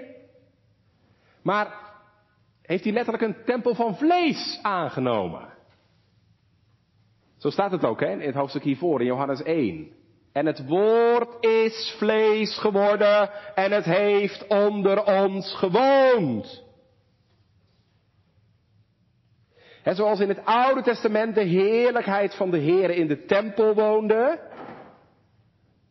[1.42, 1.74] maar
[2.62, 5.48] heeft hij letterlijk een tempel van vlees aangenomen.
[7.36, 9.99] Zo staat het ook hè, in het hoofdstuk hiervoor, in Johannes 1.
[10.32, 16.62] En het woord is vlees geworden en het heeft onder ons gewoond.
[19.82, 24.40] En zoals in het Oude Testament de heerlijkheid van de Heer in de tempel woonde,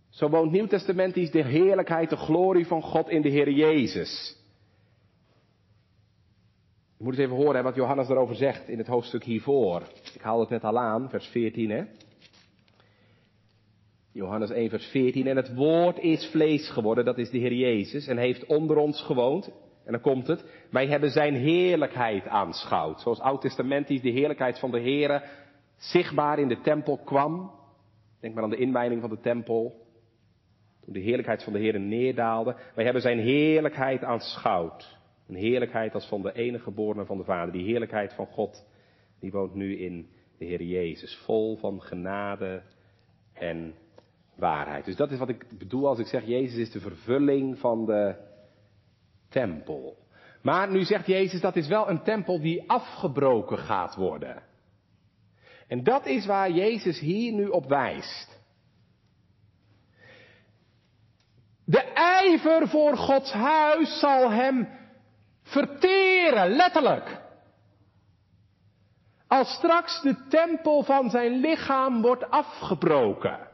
[0.10, 4.38] zo woont Nieuw Testamentisch de heerlijkheid, de glorie van God in de Heer Jezus.
[6.98, 9.82] Je moet eens even horen wat Johannes daarover zegt in het hoofdstuk hiervoor.
[10.14, 11.84] Ik haal het net al aan, vers 14 hè.
[14.20, 15.28] Johannes 1 vers 14.
[15.28, 19.02] En het woord is vlees geworden, dat is de Heer Jezus, en heeft onder ons
[19.02, 19.52] gewoond.
[19.86, 23.02] En dan komt het, wij hebben zijn heerlijkheid aanschouwd.
[23.02, 25.24] Zoals oud-testamentisch de heerlijkheid van de Heer
[25.78, 27.52] zichtbaar in de tempel kwam.
[28.20, 29.88] Denk maar aan de inwijding van de tempel.
[30.84, 32.56] Toen de heerlijkheid van de Heer neerdaalde.
[32.76, 34.98] Wij hebben zijn heerlijkheid aanschouwd.
[35.28, 37.54] Een heerlijkheid als van de enige geborene van de Vader.
[37.54, 38.66] Die heerlijkheid van God,
[39.20, 41.16] die woont nu in de Heer Jezus.
[41.26, 42.62] Vol van genade
[43.34, 43.74] en
[44.40, 44.86] waarheid.
[44.86, 48.16] Dus dat is wat ik bedoel als ik zeg, Jezus is de vervulling van de
[49.30, 49.98] tempel.
[50.42, 54.44] Maar nu zegt Jezus, dat is wel een tempel die afgebroken gaat worden.
[55.68, 58.40] En dat is waar Jezus hier nu op wijst.
[61.66, 64.70] De ijver voor Gods huis zal hem
[65.44, 67.22] verteren, letterlijk.
[69.28, 73.49] Als straks de tempel van zijn lichaam wordt afgebroken.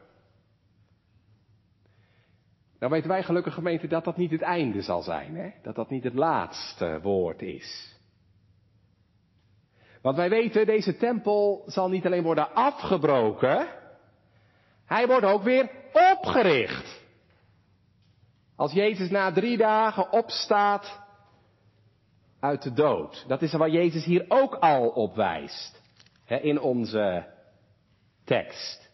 [2.78, 5.50] Nou weten wij gelukkig gemeente dat dat niet het einde zal zijn, hè?
[5.62, 7.94] dat dat niet het laatste woord is.
[10.02, 13.66] Want wij weten, deze tempel zal niet alleen worden afgebroken,
[14.84, 15.70] hij wordt ook weer
[16.12, 17.04] opgericht.
[18.56, 21.00] Als Jezus na drie dagen opstaat
[22.40, 23.24] uit de dood.
[23.28, 25.82] Dat is waar Jezus hier ook al op wijst.
[26.24, 27.26] Hè, in onze
[28.24, 28.85] tekst.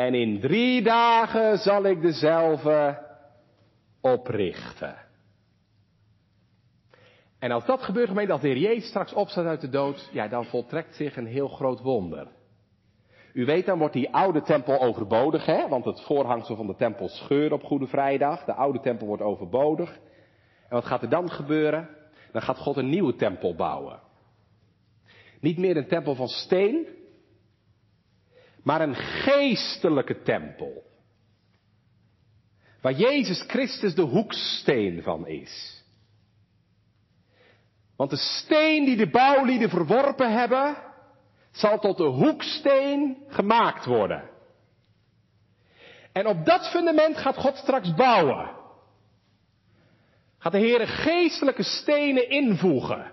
[0.00, 2.98] En in drie dagen zal ik dezelfde
[4.00, 4.96] oprichten.
[7.38, 10.28] En als dat gebeurt, gemeente, als de Heer Jezus straks opstaat uit de dood, ja,
[10.28, 12.28] dan voltrekt zich een heel groot wonder.
[13.32, 15.68] U weet, dan wordt die oude tempel overbodig, hè?
[15.68, 18.44] Want het voorhangsel van de tempel scheurt op Goede Vrijdag.
[18.44, 19.90] De oude tempel wordt overbodig.
[20.68, 21.88] En wat gaat er dan gebeuren?
[22.32, 24.00] Dan gaat God een nieuwe tempel bouwen.
[25.40, 26.86] Niet meer een tempel van steen,
[28.62, 30.82] maar een geestelijke tempel.
[32.80, 35.84] Waar Jezus Christus de hoeksteen van is.
[37.96, 40.76] Want de steen die de bouwlieden verworpen hebben,
[41.50, 44.30] zal tot de hoeksteen gemaakt worden.
[46.12, 48.50] En op dat fundament gaat God straks bouwen.
[50.38, 53.12] Gaat de Heer geestelijke stenen invoegen.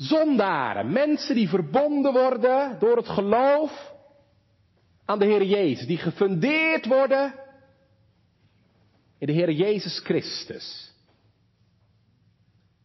[0.00, 3.94] Zondaren, mensen die verbonden worden door het geloof
[5.04, 7.34] aan de Heer Jezus, die gefundeerd worden
[9.18, 10.94] in de Heer Jezus Christus.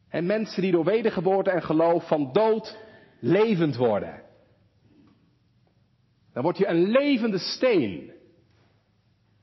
[0.09, 2.77] En mensen die door wedergeboorte en geloof van dood
[3.19, 4.21] levend worden.
[6.33, 8.11] Dan word je een levende steen.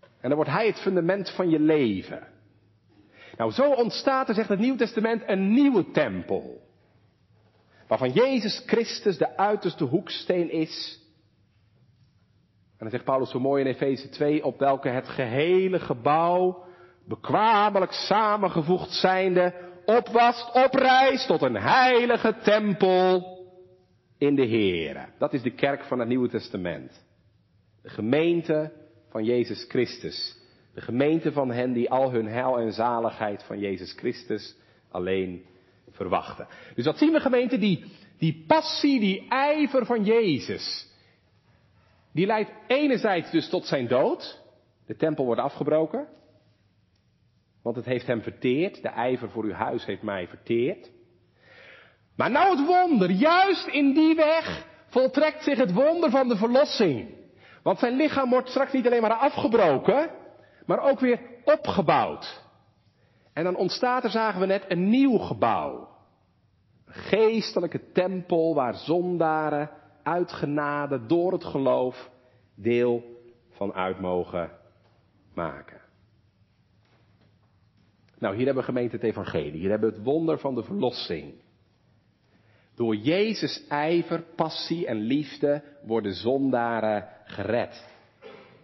[0.00, 2.28] En dan wordt Hij het fundament van je leven.
[3.36, 6.70] Nou, zo ontstaat er, zegt het Nieuw Testament, een nieuwe tempel.
[7.92, 11.00] Waarvan Jezus Christus de uiterste hoeksteen is.
[12.70, 16.64] En dan zegt Paulus zo mooi in Efeze 2, op welke het gehele gebouw,
[17.06, 23.38] bekwamelijk samengevoegd zijnde, opwast, oprijst tot een heilige tempel
[24.18, 25.08] in de Heer.
[25.18, 27.04] Dat is de kerk van het Nieuwe Testament.
[27.82, 28.72] De gemeente
[29.08, 30.36] van Jezus Christus.
[30.74, 34.56] De gemeente van hen die al hun heil en zaligheid van Jezus Christus
[34.90, 35.50] alleen
[35.92, 36.46] verwachten.
[36.74, 37.84] Dus dat zien we gemeente, die,
[38.18, 40.90] die passie, die ijver van Jezus.
[42.12, 44.40] Die leidt enerzijds dus tot zijn dood.
[44.86, 46.08] De tempel wordt afgebroken.
[47.62, 48.82] Want het heeft hem verteerd.
[48.82, 50.90] De ijver voor uw huis heeft mij verteerd.
[52.16, 57.14] Maar nou het wonder, juist in die weg voltrekt zich het wonder van de verlossing.
[57.62, 60.10] Want zijn lichaam wordt straks niet alleen maar afgebroken,
[60.66, 62.41] maar ook weer opgebouwd.
[63.32, 65.88] En dan ontstaat er, zagen we net, een nieuw gebouw.
[66.86, 69.70] Een geestelijke tempel waar zondaren
[70.02, 72.10] uitgenade door het geloof
[72.54, 73.02] deel
[73.50, 74.50] van uit mogen
[75.34, 75.80] maken.
[78.18, 79.60] Nou, hier hebben we gemeente het evangelie.
[79.60, 81.34] Hier hebben we het wonder van de verlossing.
[82.74, 87.90] Door Jezus ijver, passie en liefde worden zondaren gered.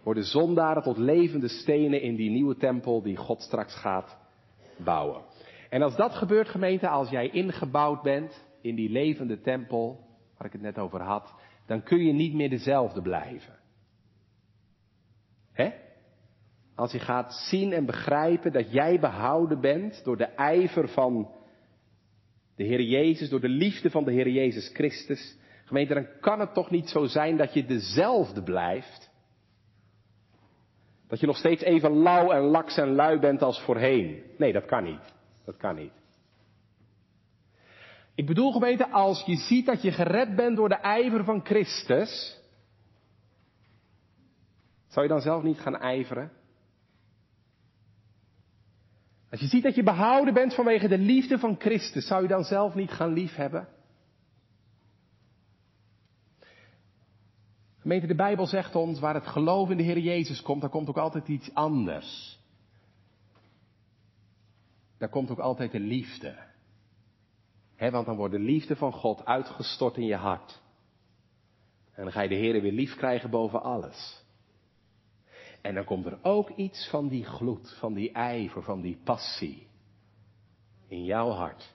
[0.03, 4.17] Worden zondaren tot levende stenen in die nieuwe tempel die God straks gaat
[4.83, 5.23] bouwen.
[5.69, 10.07] En als dat gebeurt, gemeente, als jij ingebouwd bent in die levende tempel,
[10.37, 11.33] waar ik het net over had,
[11.65, 13.57] dan kun je niet meer dezelfde blijven.
[15.51, 15.71] Hè?
[16.75, 21.31] Als je gaat zien en begrijpen dat jij behouden bent door de ijver van
[22.55, 25.37] de Heer Jezus, door de liefde van de Heer Jezus Christus.
[25.65, 29.08] Gemeente, dan kan het toch niet zo zijn dat je dezelfde blijft.
[31.09, 34.23] Dat je nog steeds even lauw en laks en lui bent als voorheen.
[34.37, 35.13] Nee, dat kan niet.
[35.45, 35.91] Dat kan niet.
[38.15, 42.39] Ik bedoel gemeente, als je ziet dat je gered bent door de ijver van Christus,
[44.87, 46.31] zou je dan zelf niet gaan ijveren?
[49.31, 52.43] Als je ziet dat je behouden bent vanwege de liefde van Christus, zou je dan
[52.43, 53.67] zelf niet gaan liefhebben?
[57.89, 60.89] Gemeente, de Bijbel zegt ons, waar het geloof in de Heer Jezus komt, daar komt
[60.89, 62.39] ook altijd iets anders.
[64.97, 66.37] Daar komt ook altijd de liefde.
[67.75, 70.61] He, want dan wordt de liefde van God uitgestort in je hart.
[71.93, 74.23] En dan ga je de Heer weer lief krijgen boven alles.
[75.61, 79.67] En dan komt er ook iets van die gloed, van die ijver, van die passie
[80.87, 81.73] in jouw hart.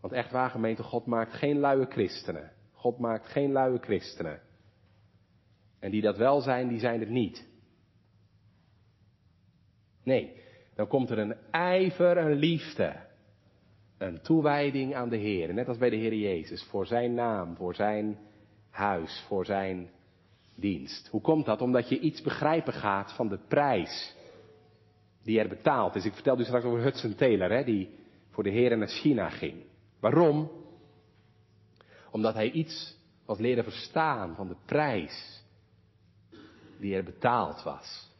[0.00, 2.56] Want echt waar, gemeente, God maakt geen luie christenen.
[2.88, 4.40] God maakt geen luie christenen.
[5.78, 7.48] En die dat wel zijn, die zijn het niet.
[10.02, 10.42] Nee,
[10.74, 12.96] dan komt er een ijver, een liefde,
[13.98, 15.54] een toewijding aan de Heer.
[15.54, 18.18] Net als bij de Heer Jezus, voor zijn naam, voor zijn
[18.70, 19.90] huis, voor zijn
[20.54, 21.08] dienst.
[21.08, 21.60] Hoe komt dat?
[21.60, 24.16] Omdat je iets begrijpen gaat van de prijs
[25.22, 26.04] die er betaald is.
[26.04, 27.90] Ik vertelde u straks over Hudson Taylor, hè, die
[28.30, 29.62] voor de Heer naar China ging.
[30.00, 30.66] Waarom?
[32.10, 35.42] Omdat hij iets was leren verstaan van de prijs
[36.78, 38.10] die er betaald was.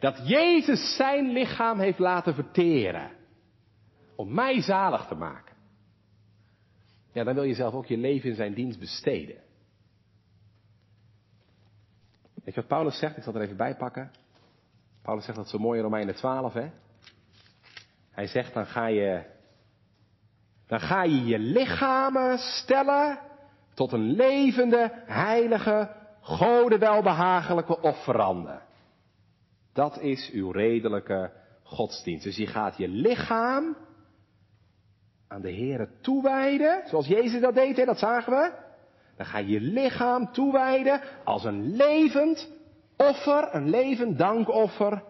[0.00, 3.10] Dat Jezus zijn lichaam heeft laten verteren.
[4.16, 5.56] Om mij zalig te maken.
[7.12, 9.36] Ja, dan wil je zelf ook je leven in zijn dienst besteden.
[12.34, 13.16] Weet je wat Paulus zegt?
[13.16, 14.10] Ik zal er even bij pakken.
[15.02, 16.70] Paulus zegt dat zo mooi in Romeinen 12, hè?
[18.10, 19.24] Hij zegt, dan ga je,
[20.70, 23.18] dan ga je je lichamen stellen
[23.74, 25.90] tot een levende, heilige,
[26.20, 28.60] gode welbehagelijke offerande.
[29.72, 32.24] Dat is uw redelijke godsdienst.
[32.24, 33.76] Dus je gaat je lichaam
[35.28, 37.84] aan de Here toewijden, zoals Jezus dat deed, hè?
[37.84, 38.52] dat zagen we.
[39.16, 42.50] Dan ga je je lichaam toewijden als een levend
[42.96, 45.02] offer, een levend dankoffer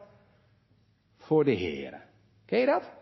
[1.16, 2.02] voor de Heer.
[2.46, 2.98] Ken je dat?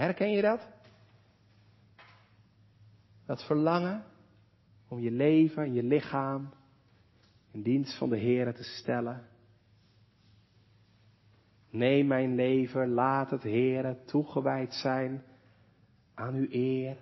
[0.00, 0.68] Herken je dat?
[3.26, 4.04] Dat verlangen
[4.88, 6.52] om je leven en je lichaam
[7.50, 9.26] in dienst van de Heer te stellen.
[11.70, 15.22] Neem mijn leven, laat het Heer toegewijd zijn
[16.14, 16.96] aan uw eer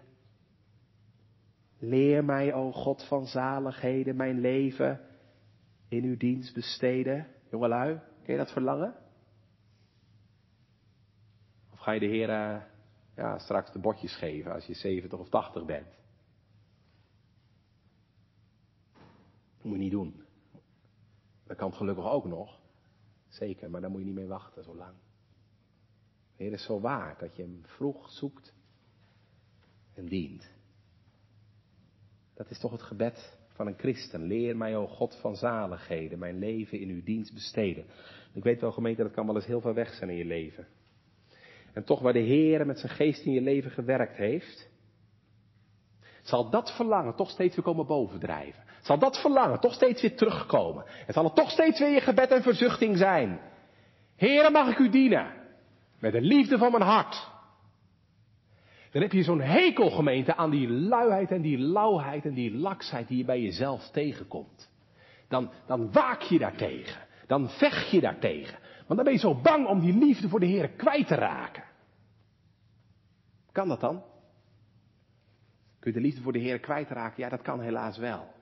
[1.79, 5.01] Leer mij, o God van zaligheden, mijn leven
[5.89, 7.27] in uw dienst besteden.
[7.51, 8.95] Jongelui, ken je dat verlangen?
[11.73, 12.63] Of ga je de Heer uh,
[13.19, 15.97] ja, straks de botjes geven als je 70 of 80 bent?
[19.57, 20.23] Dat moet je niet doen.
[21.47, 22.61] Dat kan het gelukkig ook nog.
[23.29, 24.95] Zeker, maar daar moet je niet mee wachten zo lang.
[26.37, 28.55] De Heer is zo waard dat je hem vroeg zoekt
[29.95, 30.51] en dient.
[32.35, 34.23] Dat is toch het gebed van een christen.
[34.23, 37.87] Leer mij, o God van zaligheden, mijn leven in uw dienst besteden.
[38.33, 40.67] Ik weet wel, gemeente, dat kan wel eens heel ver weg zijn in je leven.
[41.79, 44.69] En toch waar de Heer met zijn geest in je leven gewerkt heeft,
[46.23, 48.63] zal dat verlangen toch steeds weer komen bovendrijven.
[48.81, 50.85] Zal dat verlangen toch steeds weer terugkomen.
[51.07, 53.41] En zal het toch steeds weer je gebed en verzuchting zijn.
[54.17, 55.33] Heren, mag ik u dienen.
[55.99, 57.31] Met de liefde van mijn hart.
[58.91, 63.19] Dan heb je zo'n hekelgemeente aan die luiheid en die lauwheid en die laksheid die
[63.19, 64.71] je bij jezelf tegenkomt.
[65.29, 67.07] Dan, dan waak je daartegen.
[67.27, 68.59] Dan vecht je daartegen.
[68.87, 71.68] Want dan ben je zo bang om die liefde voor de Heer kwijt te raken.
[73.59, 74.05] Kan dat dan?
[75.79, 77.23] Kun je de liefde voor de Heer kwijtraken?
[77.23, 78.35] Ja, dat kan helaas wel.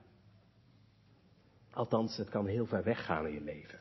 [1.71, 3.79] Althans, het kan heel ver weggaan in je leven.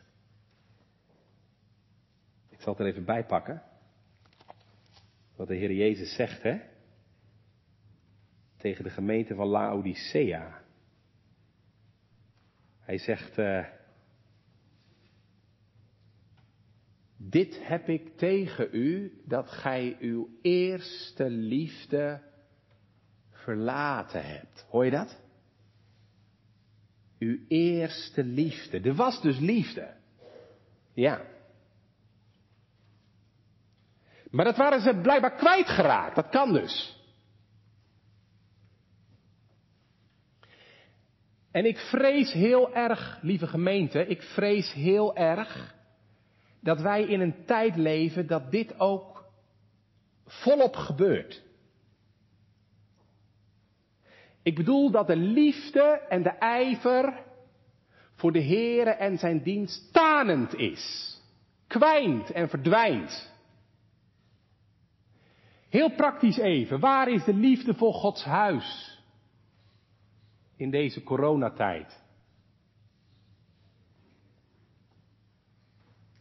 [2.49, 3.63] Ik zal het er even bij pakken.
[5.35, 6.61] Wat de Heer Jezus zegt, hè?
[8.57, 10.63] Tegen de gemeente van Laodicea.
[12.79, 13.67] Hij zegt, uh,
[17.31, 22.23] dit heb ik tegen u, dat gij uw eerste liefde
[23.31, 24.67] verlaten hebt.
[24.69, 25.21] Hoor je dat?
[27.19, 28.81] Uw eerste liefde.
[28.81, 29.95] Er was dus liefde.
[30.95, 31.21] Ja.
[34.31, 36.15] Maar dat waren ze blijkbaar kwijtgeraakt.
[36.15, 36.95] Dat kan dus.
[41.51, 45.76] En ik vrees heel erg, lieve gemeente, ik vrees heel erg
[46.67, 49.25] dat wij in een tijd leven dat dit ook
[50.25, 51.43] volop gebeurt.
[54.43, 57.25] Ik bedoel dat de liefde en de ijver
[58.15, 61.17] voor de Heere en zijn dienst tanend is.
[61.67, 63.33] Kwijnt en verdwijnt.
[65.69, 69.01] Heel praktisch even, waar is de liefde voor Gods huis
[70.57, 72.05] in deze coronatijd?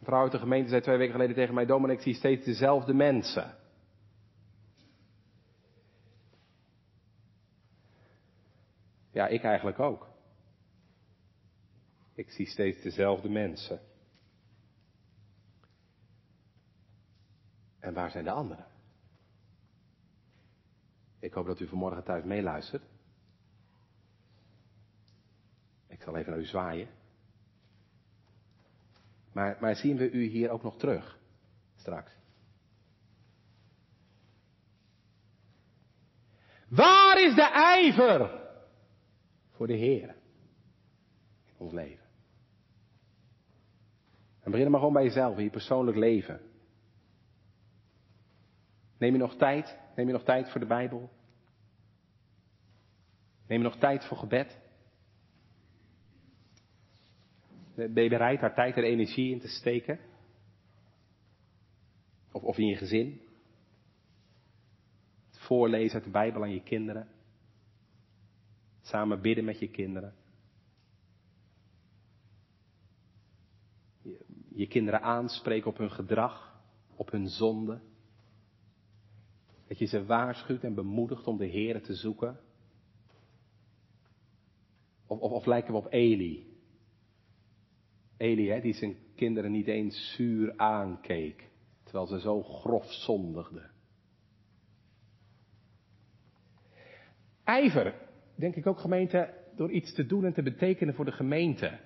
[0.05, 2.45] Een vrouw uit de gemeente zei twee weken geleden tegen mij, Dominic, ik zie steeds
[2.45, 3.57] dezelfde mensen.
[9.11, 10.07] Ja, ik eigenlijk ook.
[12.13, 13.79] Ik zie steeds dezelfde mensen.
[17.79, 18.65] En waar zijn de anderen?
[21.19, 22.83] Ik hoop dat u vanmorgen thuis meeluistert.
[25.87, 26.89] Ik zal even naar u zwaaien.
[29.35, 31.19] Maar, maar zien we u hier ook nog terug?
[31.75, 32.17] Straks.
[36.67, 38.41] Waar is de ijver
[39.51, 40.15] voor de Heer
[41.45, 42.05] in ons leven?
[44.39, 46.41] En begin maar gewoon bij jezelf, in je persoonlijk leven.
[48.97, 49.77] Neem je nog tijd?
[49.95, 51.09] Neem je nog tijd voor de Bijbel?
[53.47, 54.59] Neem je nog tijd voor gebed?
[57.75, 59.99] Ben je bereid daar tijd en energie in te steken?
[62.31, 63.21] Of, of in je gezin?
[65.27, 67.07] Het voorlezen uit de Bijbel aan je kinderen?
[68.81, 70.13] Samen bidden met je kinderen?
[74.01, 76.61] Je, je kinderen aanspreken op hun gedrag,
[76.95, 77.81] op hun zonde?
[79.67, 82.39] Dat je ze waarschuwt en bemoedigt om de Heer te zoeken?
[85.05, 86.54] Of, of, lijken we op Eli?
[88.17, 91.49] Eli, die zijn kinderen niet eens zuur aankeek,
[91.83, 93.71] terwijl ze zo grof zondigden.
[97.43, 97.93] Ijver,
[98.35, 101.79] denk ik ook gemeente, door iets te doen en te betekenen voor de gemeente.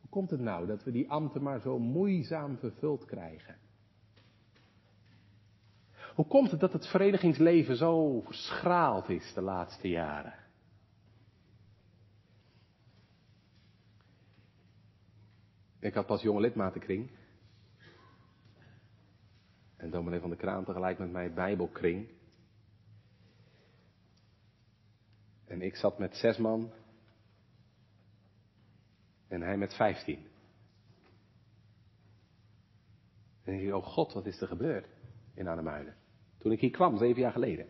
[0.00, 3.56] Hoe komt het nou dat we die ambten maar zo moeizaam vervuld krijgen?
[6.14, 10.41] Hoe komt het dat het verenigingsleven zo verschraald is de laatste jaren?
[15.82, 17.10] Ik had pas jonge lidmatenkring.
[19.76, 22.08] En dominee van de Kraan tegelijk met mij bijbelkring.
[25.44, 26.72] En ik zat met zes man.
[29.28, 30.26] En hij met vijftien.
[33.44, 34.86] En ik dacht, oh god, wat is er gebeurd
[35.34, 35.96] in Arnhemuiden?
[36.38, 37.66] Toen ik hier kwam, zeven jaar geleden.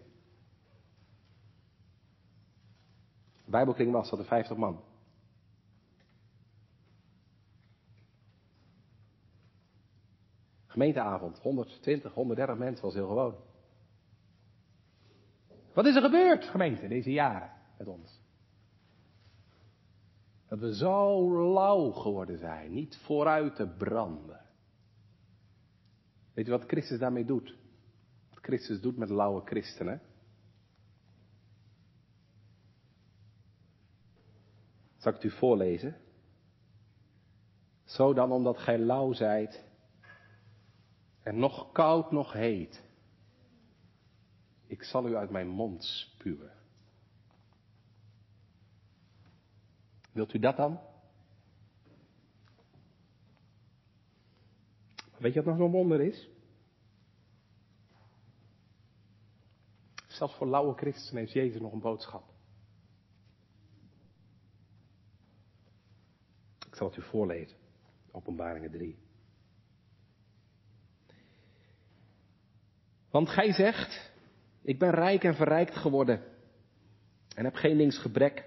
[3.45, 4.92] Bijbelkring was, er vijftig man.
[10.73, 13.35] Gemeenteavond, 120, 130 mensen was heel gewoon.
[15.75, 18.21] Wat is er gebeurd, gemeente, deze jaren met ons?
[20.49, 24.41] Dat we zo lauw geworden zijn, niet vooruit te branden.
[26.35, 27.57] Weet je wat Christus daarmee doet?
[28.31, 30.01] Wat Christus doet met lauwe christenen?
[34.97, 35.97] Zal ik het u voorlezen?
[37.85, 39.71] Zo dan, omdat gij lauw zijt,
[41.23, 42.83] en nog koud, nog heet.
[44.67, 46.53] Ik zal u uit mijn mond spuwen.
[50.13, 50.81] Wilt u dat dan?
[55.19, 56.29] Weet je wat nog zo'n wonder is?
[60.07, 62.31] Zelfs voor lauwe christenen heeft Jezus nog een boodschap.
[66.67, 67.57] Ik zal het u voorlezen.
[68.11, 69.02] Openbaringen 3.
[73.13, 74.13] Want gij zegt,
[74.63, 76.23] ik ben rijk en verrijkt geworden
[77.35, 78.45] en heb geen linksgebrek.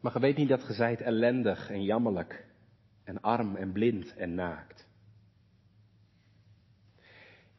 [0.00, 2.46] Maar ge weet niet dat ge zijt ellendig en jammerlijk
[3.04, 4.86] en arm en blind en naakt.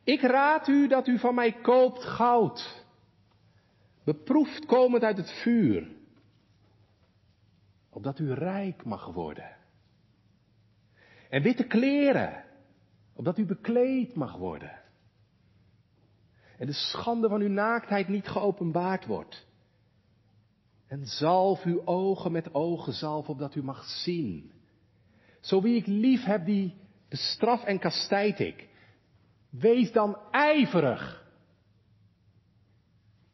[0.04, 2.86] Ik raad u dat u van mij koopt goud,
[4.04, 5.88] beproefd komend uit het vuur,
[7.90, 9.56] opdat u rijk mag worden.
[11.30, 12.43] En witte kleren,
[13.14, 14.82] opdat u bekleed mag worden.
[16.58, 19.48] En de schande van uw naaktheid niet geopenbaard wordt.
[20.88, 24.52] En zalf uw ogen met ogen zalf, opdat u mag zien.
[25.40, 26.76] Zo wie ik lief heb, die
[27.10, 28.70] bestraf en kastijd ik.
[29.50, 31.32] Wees dan ijverig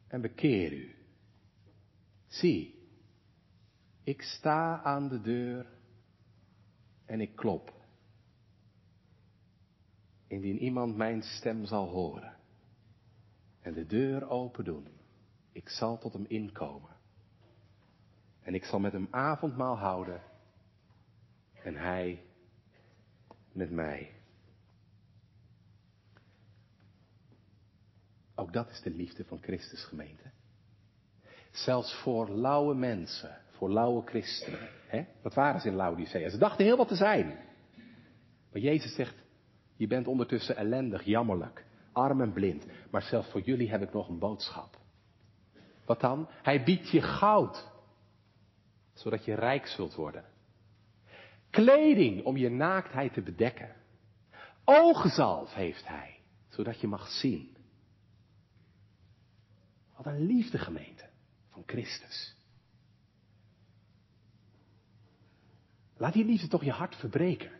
[0.07, 0.95] en bekeer u.
[2.27, 2.89] Zie,
[4.03, 5.65] ik sta aan de deur
[7.05, 7.78] en ik klop.
[10.29, 12.35] Indien iemand mijn stem zal horen
[13.61, 14.87] en de deur open doen,
[15.51, 16.95] ik zal tot hem inkomen.
[18.41, 20.21] En ik zal met hem avondmaal houden
[21.63, 22.23] en hij
[23.51, 24.11] met mij.
[28.35, 30.31] Ook dat is de liefde van Christus gemeente.
[31.51, 34.69] Zelfs voor lauwe mensen, voor lauwe christenen.
[34.87, 35.05] Hè?
[35.21, 36.29] Wat waren ze in Laodicea?
[36.29, 37.27] Ze dachten heel wat te zijn.
[38.51, 39.27] Maar Jezus zegt,
[39.79, 42.65] je bent ondertussen ellendig, jammerlijk, arm en blind.
[42.91, 44.77] Maar zelfs voor jullie heb ik nog een boodschap.
[45.85, 46.27] Wat dan?
[46.29, 47.71] Hij biedt je goud,
[48.93, 50.25] zodat je rijk zult worden.
[51.49, 53.75] Kleding om je naaktheid te bedekken.
[54.63, 56.19] Oogzalf heeft hij,
[56.49, 57.57] zodat je mag zien.
[59.95, 61.09] Wat een liefde gemeente
[61.49, 62.35] van Christus.
[65.97, 67.58] Laat die liefde toch je hart verbreken.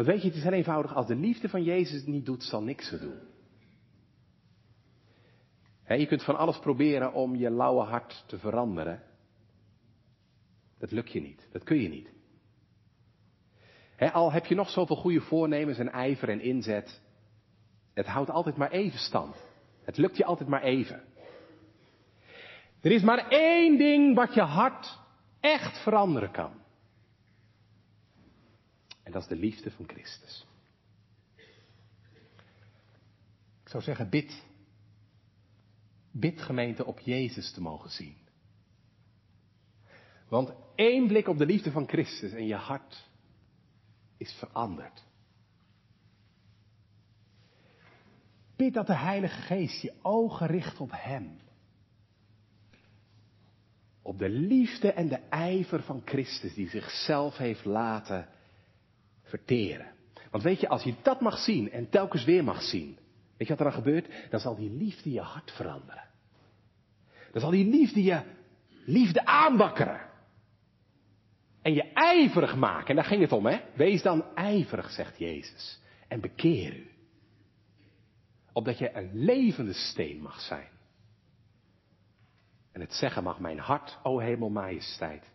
[0.00, 2.42] Want weet je, het is heel eenvoudig, als de liefde van Jezus het niet doet,
[2.42, 3.18] zal niks er doen.
[5.98, 9.02] je kunt van alles proberen om je lauwe hart te veranderen.
[10.78, 12.12] Dat lukt je niet, dat kun je niet.
[14.12, 17.02] al heb je nog zoveel goede voornemens en ijver en inzet,
[17.94, 19.36] het houdt altijd maar even stand.
[19.82, 21.02] Het lukt je altijd maar even.
[22.80, 24.98] Er is maar één ding wat je hart
[25.40, 26.59] echt veranderen kan.
[29.10, 30.46] En dat is de liefde van Christus.
[33.62, 34.42] Ik zou zeggen, bid.
[36.10, 38.16] Bid gemeente op Jezus te mogen zien.
[40.28, 43.08] Want één blik op de liefde van Christus en je hart
[44.16, 45.04] is veranderd.
[48.56, 51.40] Bid dat de Heilige Geest je ogen richt op Hem.
[54.02, 58.28] Op de liefde en de ijver van Christus die zichzelf heeft laten
[59.30, 59.92] verteren.
[60.30, 62.98] Want weet je, als je dat mag zien en telkens weer mag zien,
[63.36, 64.30] weet je wat er dan gebeurt?
[64.30, 66.08] Dan zal die liefde je hart veranderen.
[67.32, 68.22] Dan zal die liefde je
[68.84, 70.08] liefde aanbakkeren.
[71.62, 72.88] En je ijverig maken.
[72.88, 73.60] En daar ging het om, hè?
[73.74, 75.80] Wees dan ijverig, zegt Jezus.
[76.08, 76.90] En bekeer u.
[78.52, 80.68] Opdat je een levende steen mag zijn.
[82.72, 85.30] En het zeggen mag, mijn hart, o hemel majesteit,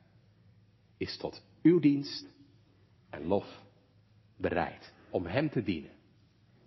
[0.98, 2.26] is tot uw dienst
[3.10, 3.64] en lof
[4.38, 5.92] bereid om Hem te dienen.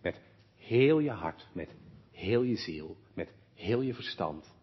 [0.03, 0.21] Met
[0.55, 1.75] heel je hart, met
[2.11, 4.55] heel je ziel, met heel je verstand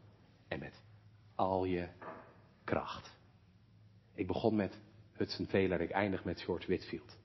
[0.47, 0.83] en met
[1.35, 1.87] al je
[2.63, 3.17] kracht.
[4.13, 4.81] Ik begon met
[5.13, 7.17] Hudson Taylor, ik eindig met George Whitfield.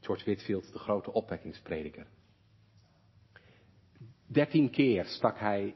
[0.00, 2.06] George Whitfield, de grote opwekkingsprediker.
[4.26, 5.74] Dertien keer stak hij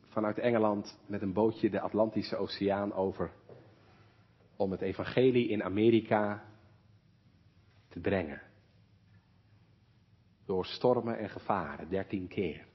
[0.00, 3.32] vanuit Engeland met een bootje de Atlantische Oceaan over
[4.56, 6.45] om het evangelie in Amerika
[7.96, 8.42] te brengen.
[10.44, 12.66] Door stormen en gevaren, dertien keer.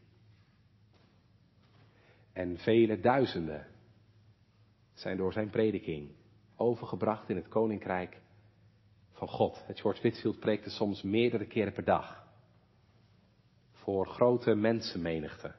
[2.34, 3.68] En vele duizenden
[4.94, 6.12] zijn door zijn prediking
[6.56, 8.22] overgebracht in het koninkrijk
[9.12, 9.64] van God.
[9.66, 12.28] Het George Whitfield preekte soms meerdere keren per dag.
[13.72, 15.56] Voor grote mensenmenigten.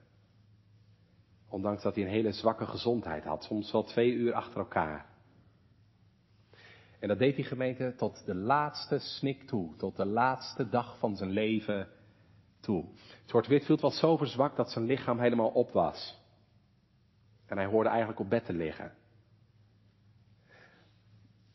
[1.49, 5.12] Ondanks dat hij een hele zwakke gezondheid had, soms wel twee uur achter elkaar.
[7.03, 11.17] En dat deed die gemeente tot de laatste snik toe, tot de laatste dag van
[11.17, 11.89] zijn leven
[12.61, 12.85] toe.
[13.27, 16.21] George Whitfield was zo verzwakt dat zijn lichaam helemaal op was.
[17.47, 18.93] En hij hoorde eigenlijk op bed te liggen.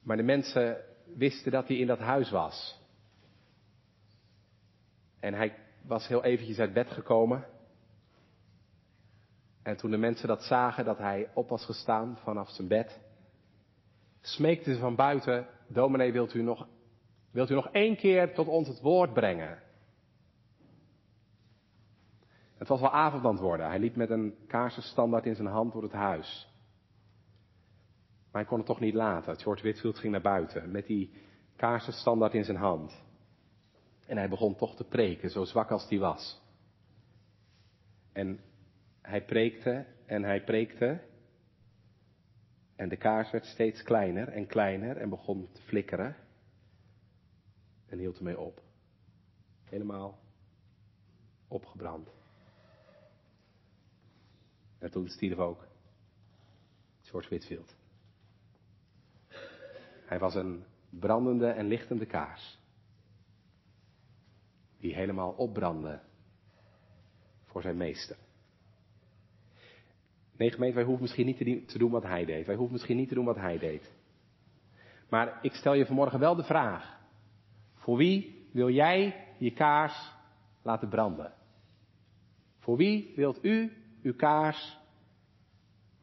[0.02, 0.78] Maar de mensen
[1.16, 2.82] wisten dat hij in dat huis was.
[5.20, 7.46] En hij was heel eventjes uit bed gekomen.
[9.64, 13.00] En toen de mensen dat zagen, dat hij op was gestaan vanaf zijn bed,
[14.28, 16.68] smeekten ze van buiten, dominee wilt u nog,
[17.32, 19.66] wilt u nog één keer tot ons het woord brengen?
[22.58, 23.68] Het was wel avond aan het worden.
[23.68, 26.56] Hij liep met een kaarsenstandaard in zijn hand door het huis.
[28.32, 29.40] Maar hij kon het toch niet laten.
[29.40, 31.14] George Whitfield ging naar buiten met die
[31.56, 33.04] kaarsenstandaard in zijn hand.
[34.08, 36.42] En hij begon toch te preken, zo zwak als hij was.
[38.14, 38.40] En
[39.02, 41.00] hij preekte en hij preekte.
[42.78, 46.16] En de kaars werd steeds kleiner en kleiner en begon te flikkeren.
[47.86, 48.62] En hield ermee op.
[49.64, 50.20] Helemaal
[51.48, 52.10] opgebrand.
[54.78, 55.68] En toen stierf ook
[57.02, 57.76] George Whitfield.
[60.06, 62.60] Hij was een brandende en lichtende kaars.
[64.80, 66.00] Die helemaal opbrandde
[67.44, 68.18] voor zijn meester.
[70.38, 72.46] Nee, gemeente, wij hoeven misschien niet te doen wat hij deed.
[72.46, 73.92] Wij hoeven misschien niet te doen wat hij deed.
[75.10, 76.98] Maar ik stel je vanmorgen wel de vraag.
[77.76, 80.12] Voor wie wil jij je kaars
[80.62, 81.34] laten branden?
[82.60, 83.72] Voor wie wilt u
[84.02, 84.78] uw kaars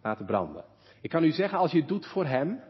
[0.03, 0.64] laten branden?
[1.01, 2.61] Ik kan u zeggen, als je het doet voor hem,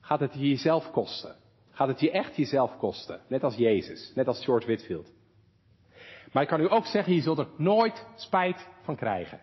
[0.00, 1.36] gaat het je jezelf kosten.
[1.70, 3.20] Gaat het je echt jezelf kosten.
[3.28, 5.12] Net als Jezus, net als George Whitfield.
[6.32, 9.40] Maar ik kan u ook zeggen, je zult er nooit spijt van krijgen.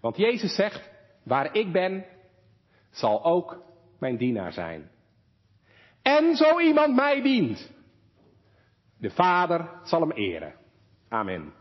[0.00, 0.90] Want Jezus zegt,
[1.22, 2.04] waar ik ben,
[2.90, 3.62] zal ook
[3.98, 4.90] mijn dienaar zijn.
[6.02, 7.72] En zo iemand mij dient,
[8.98, 10.54] de Vader zal hem eren.
[11.08, 11.52] Amen.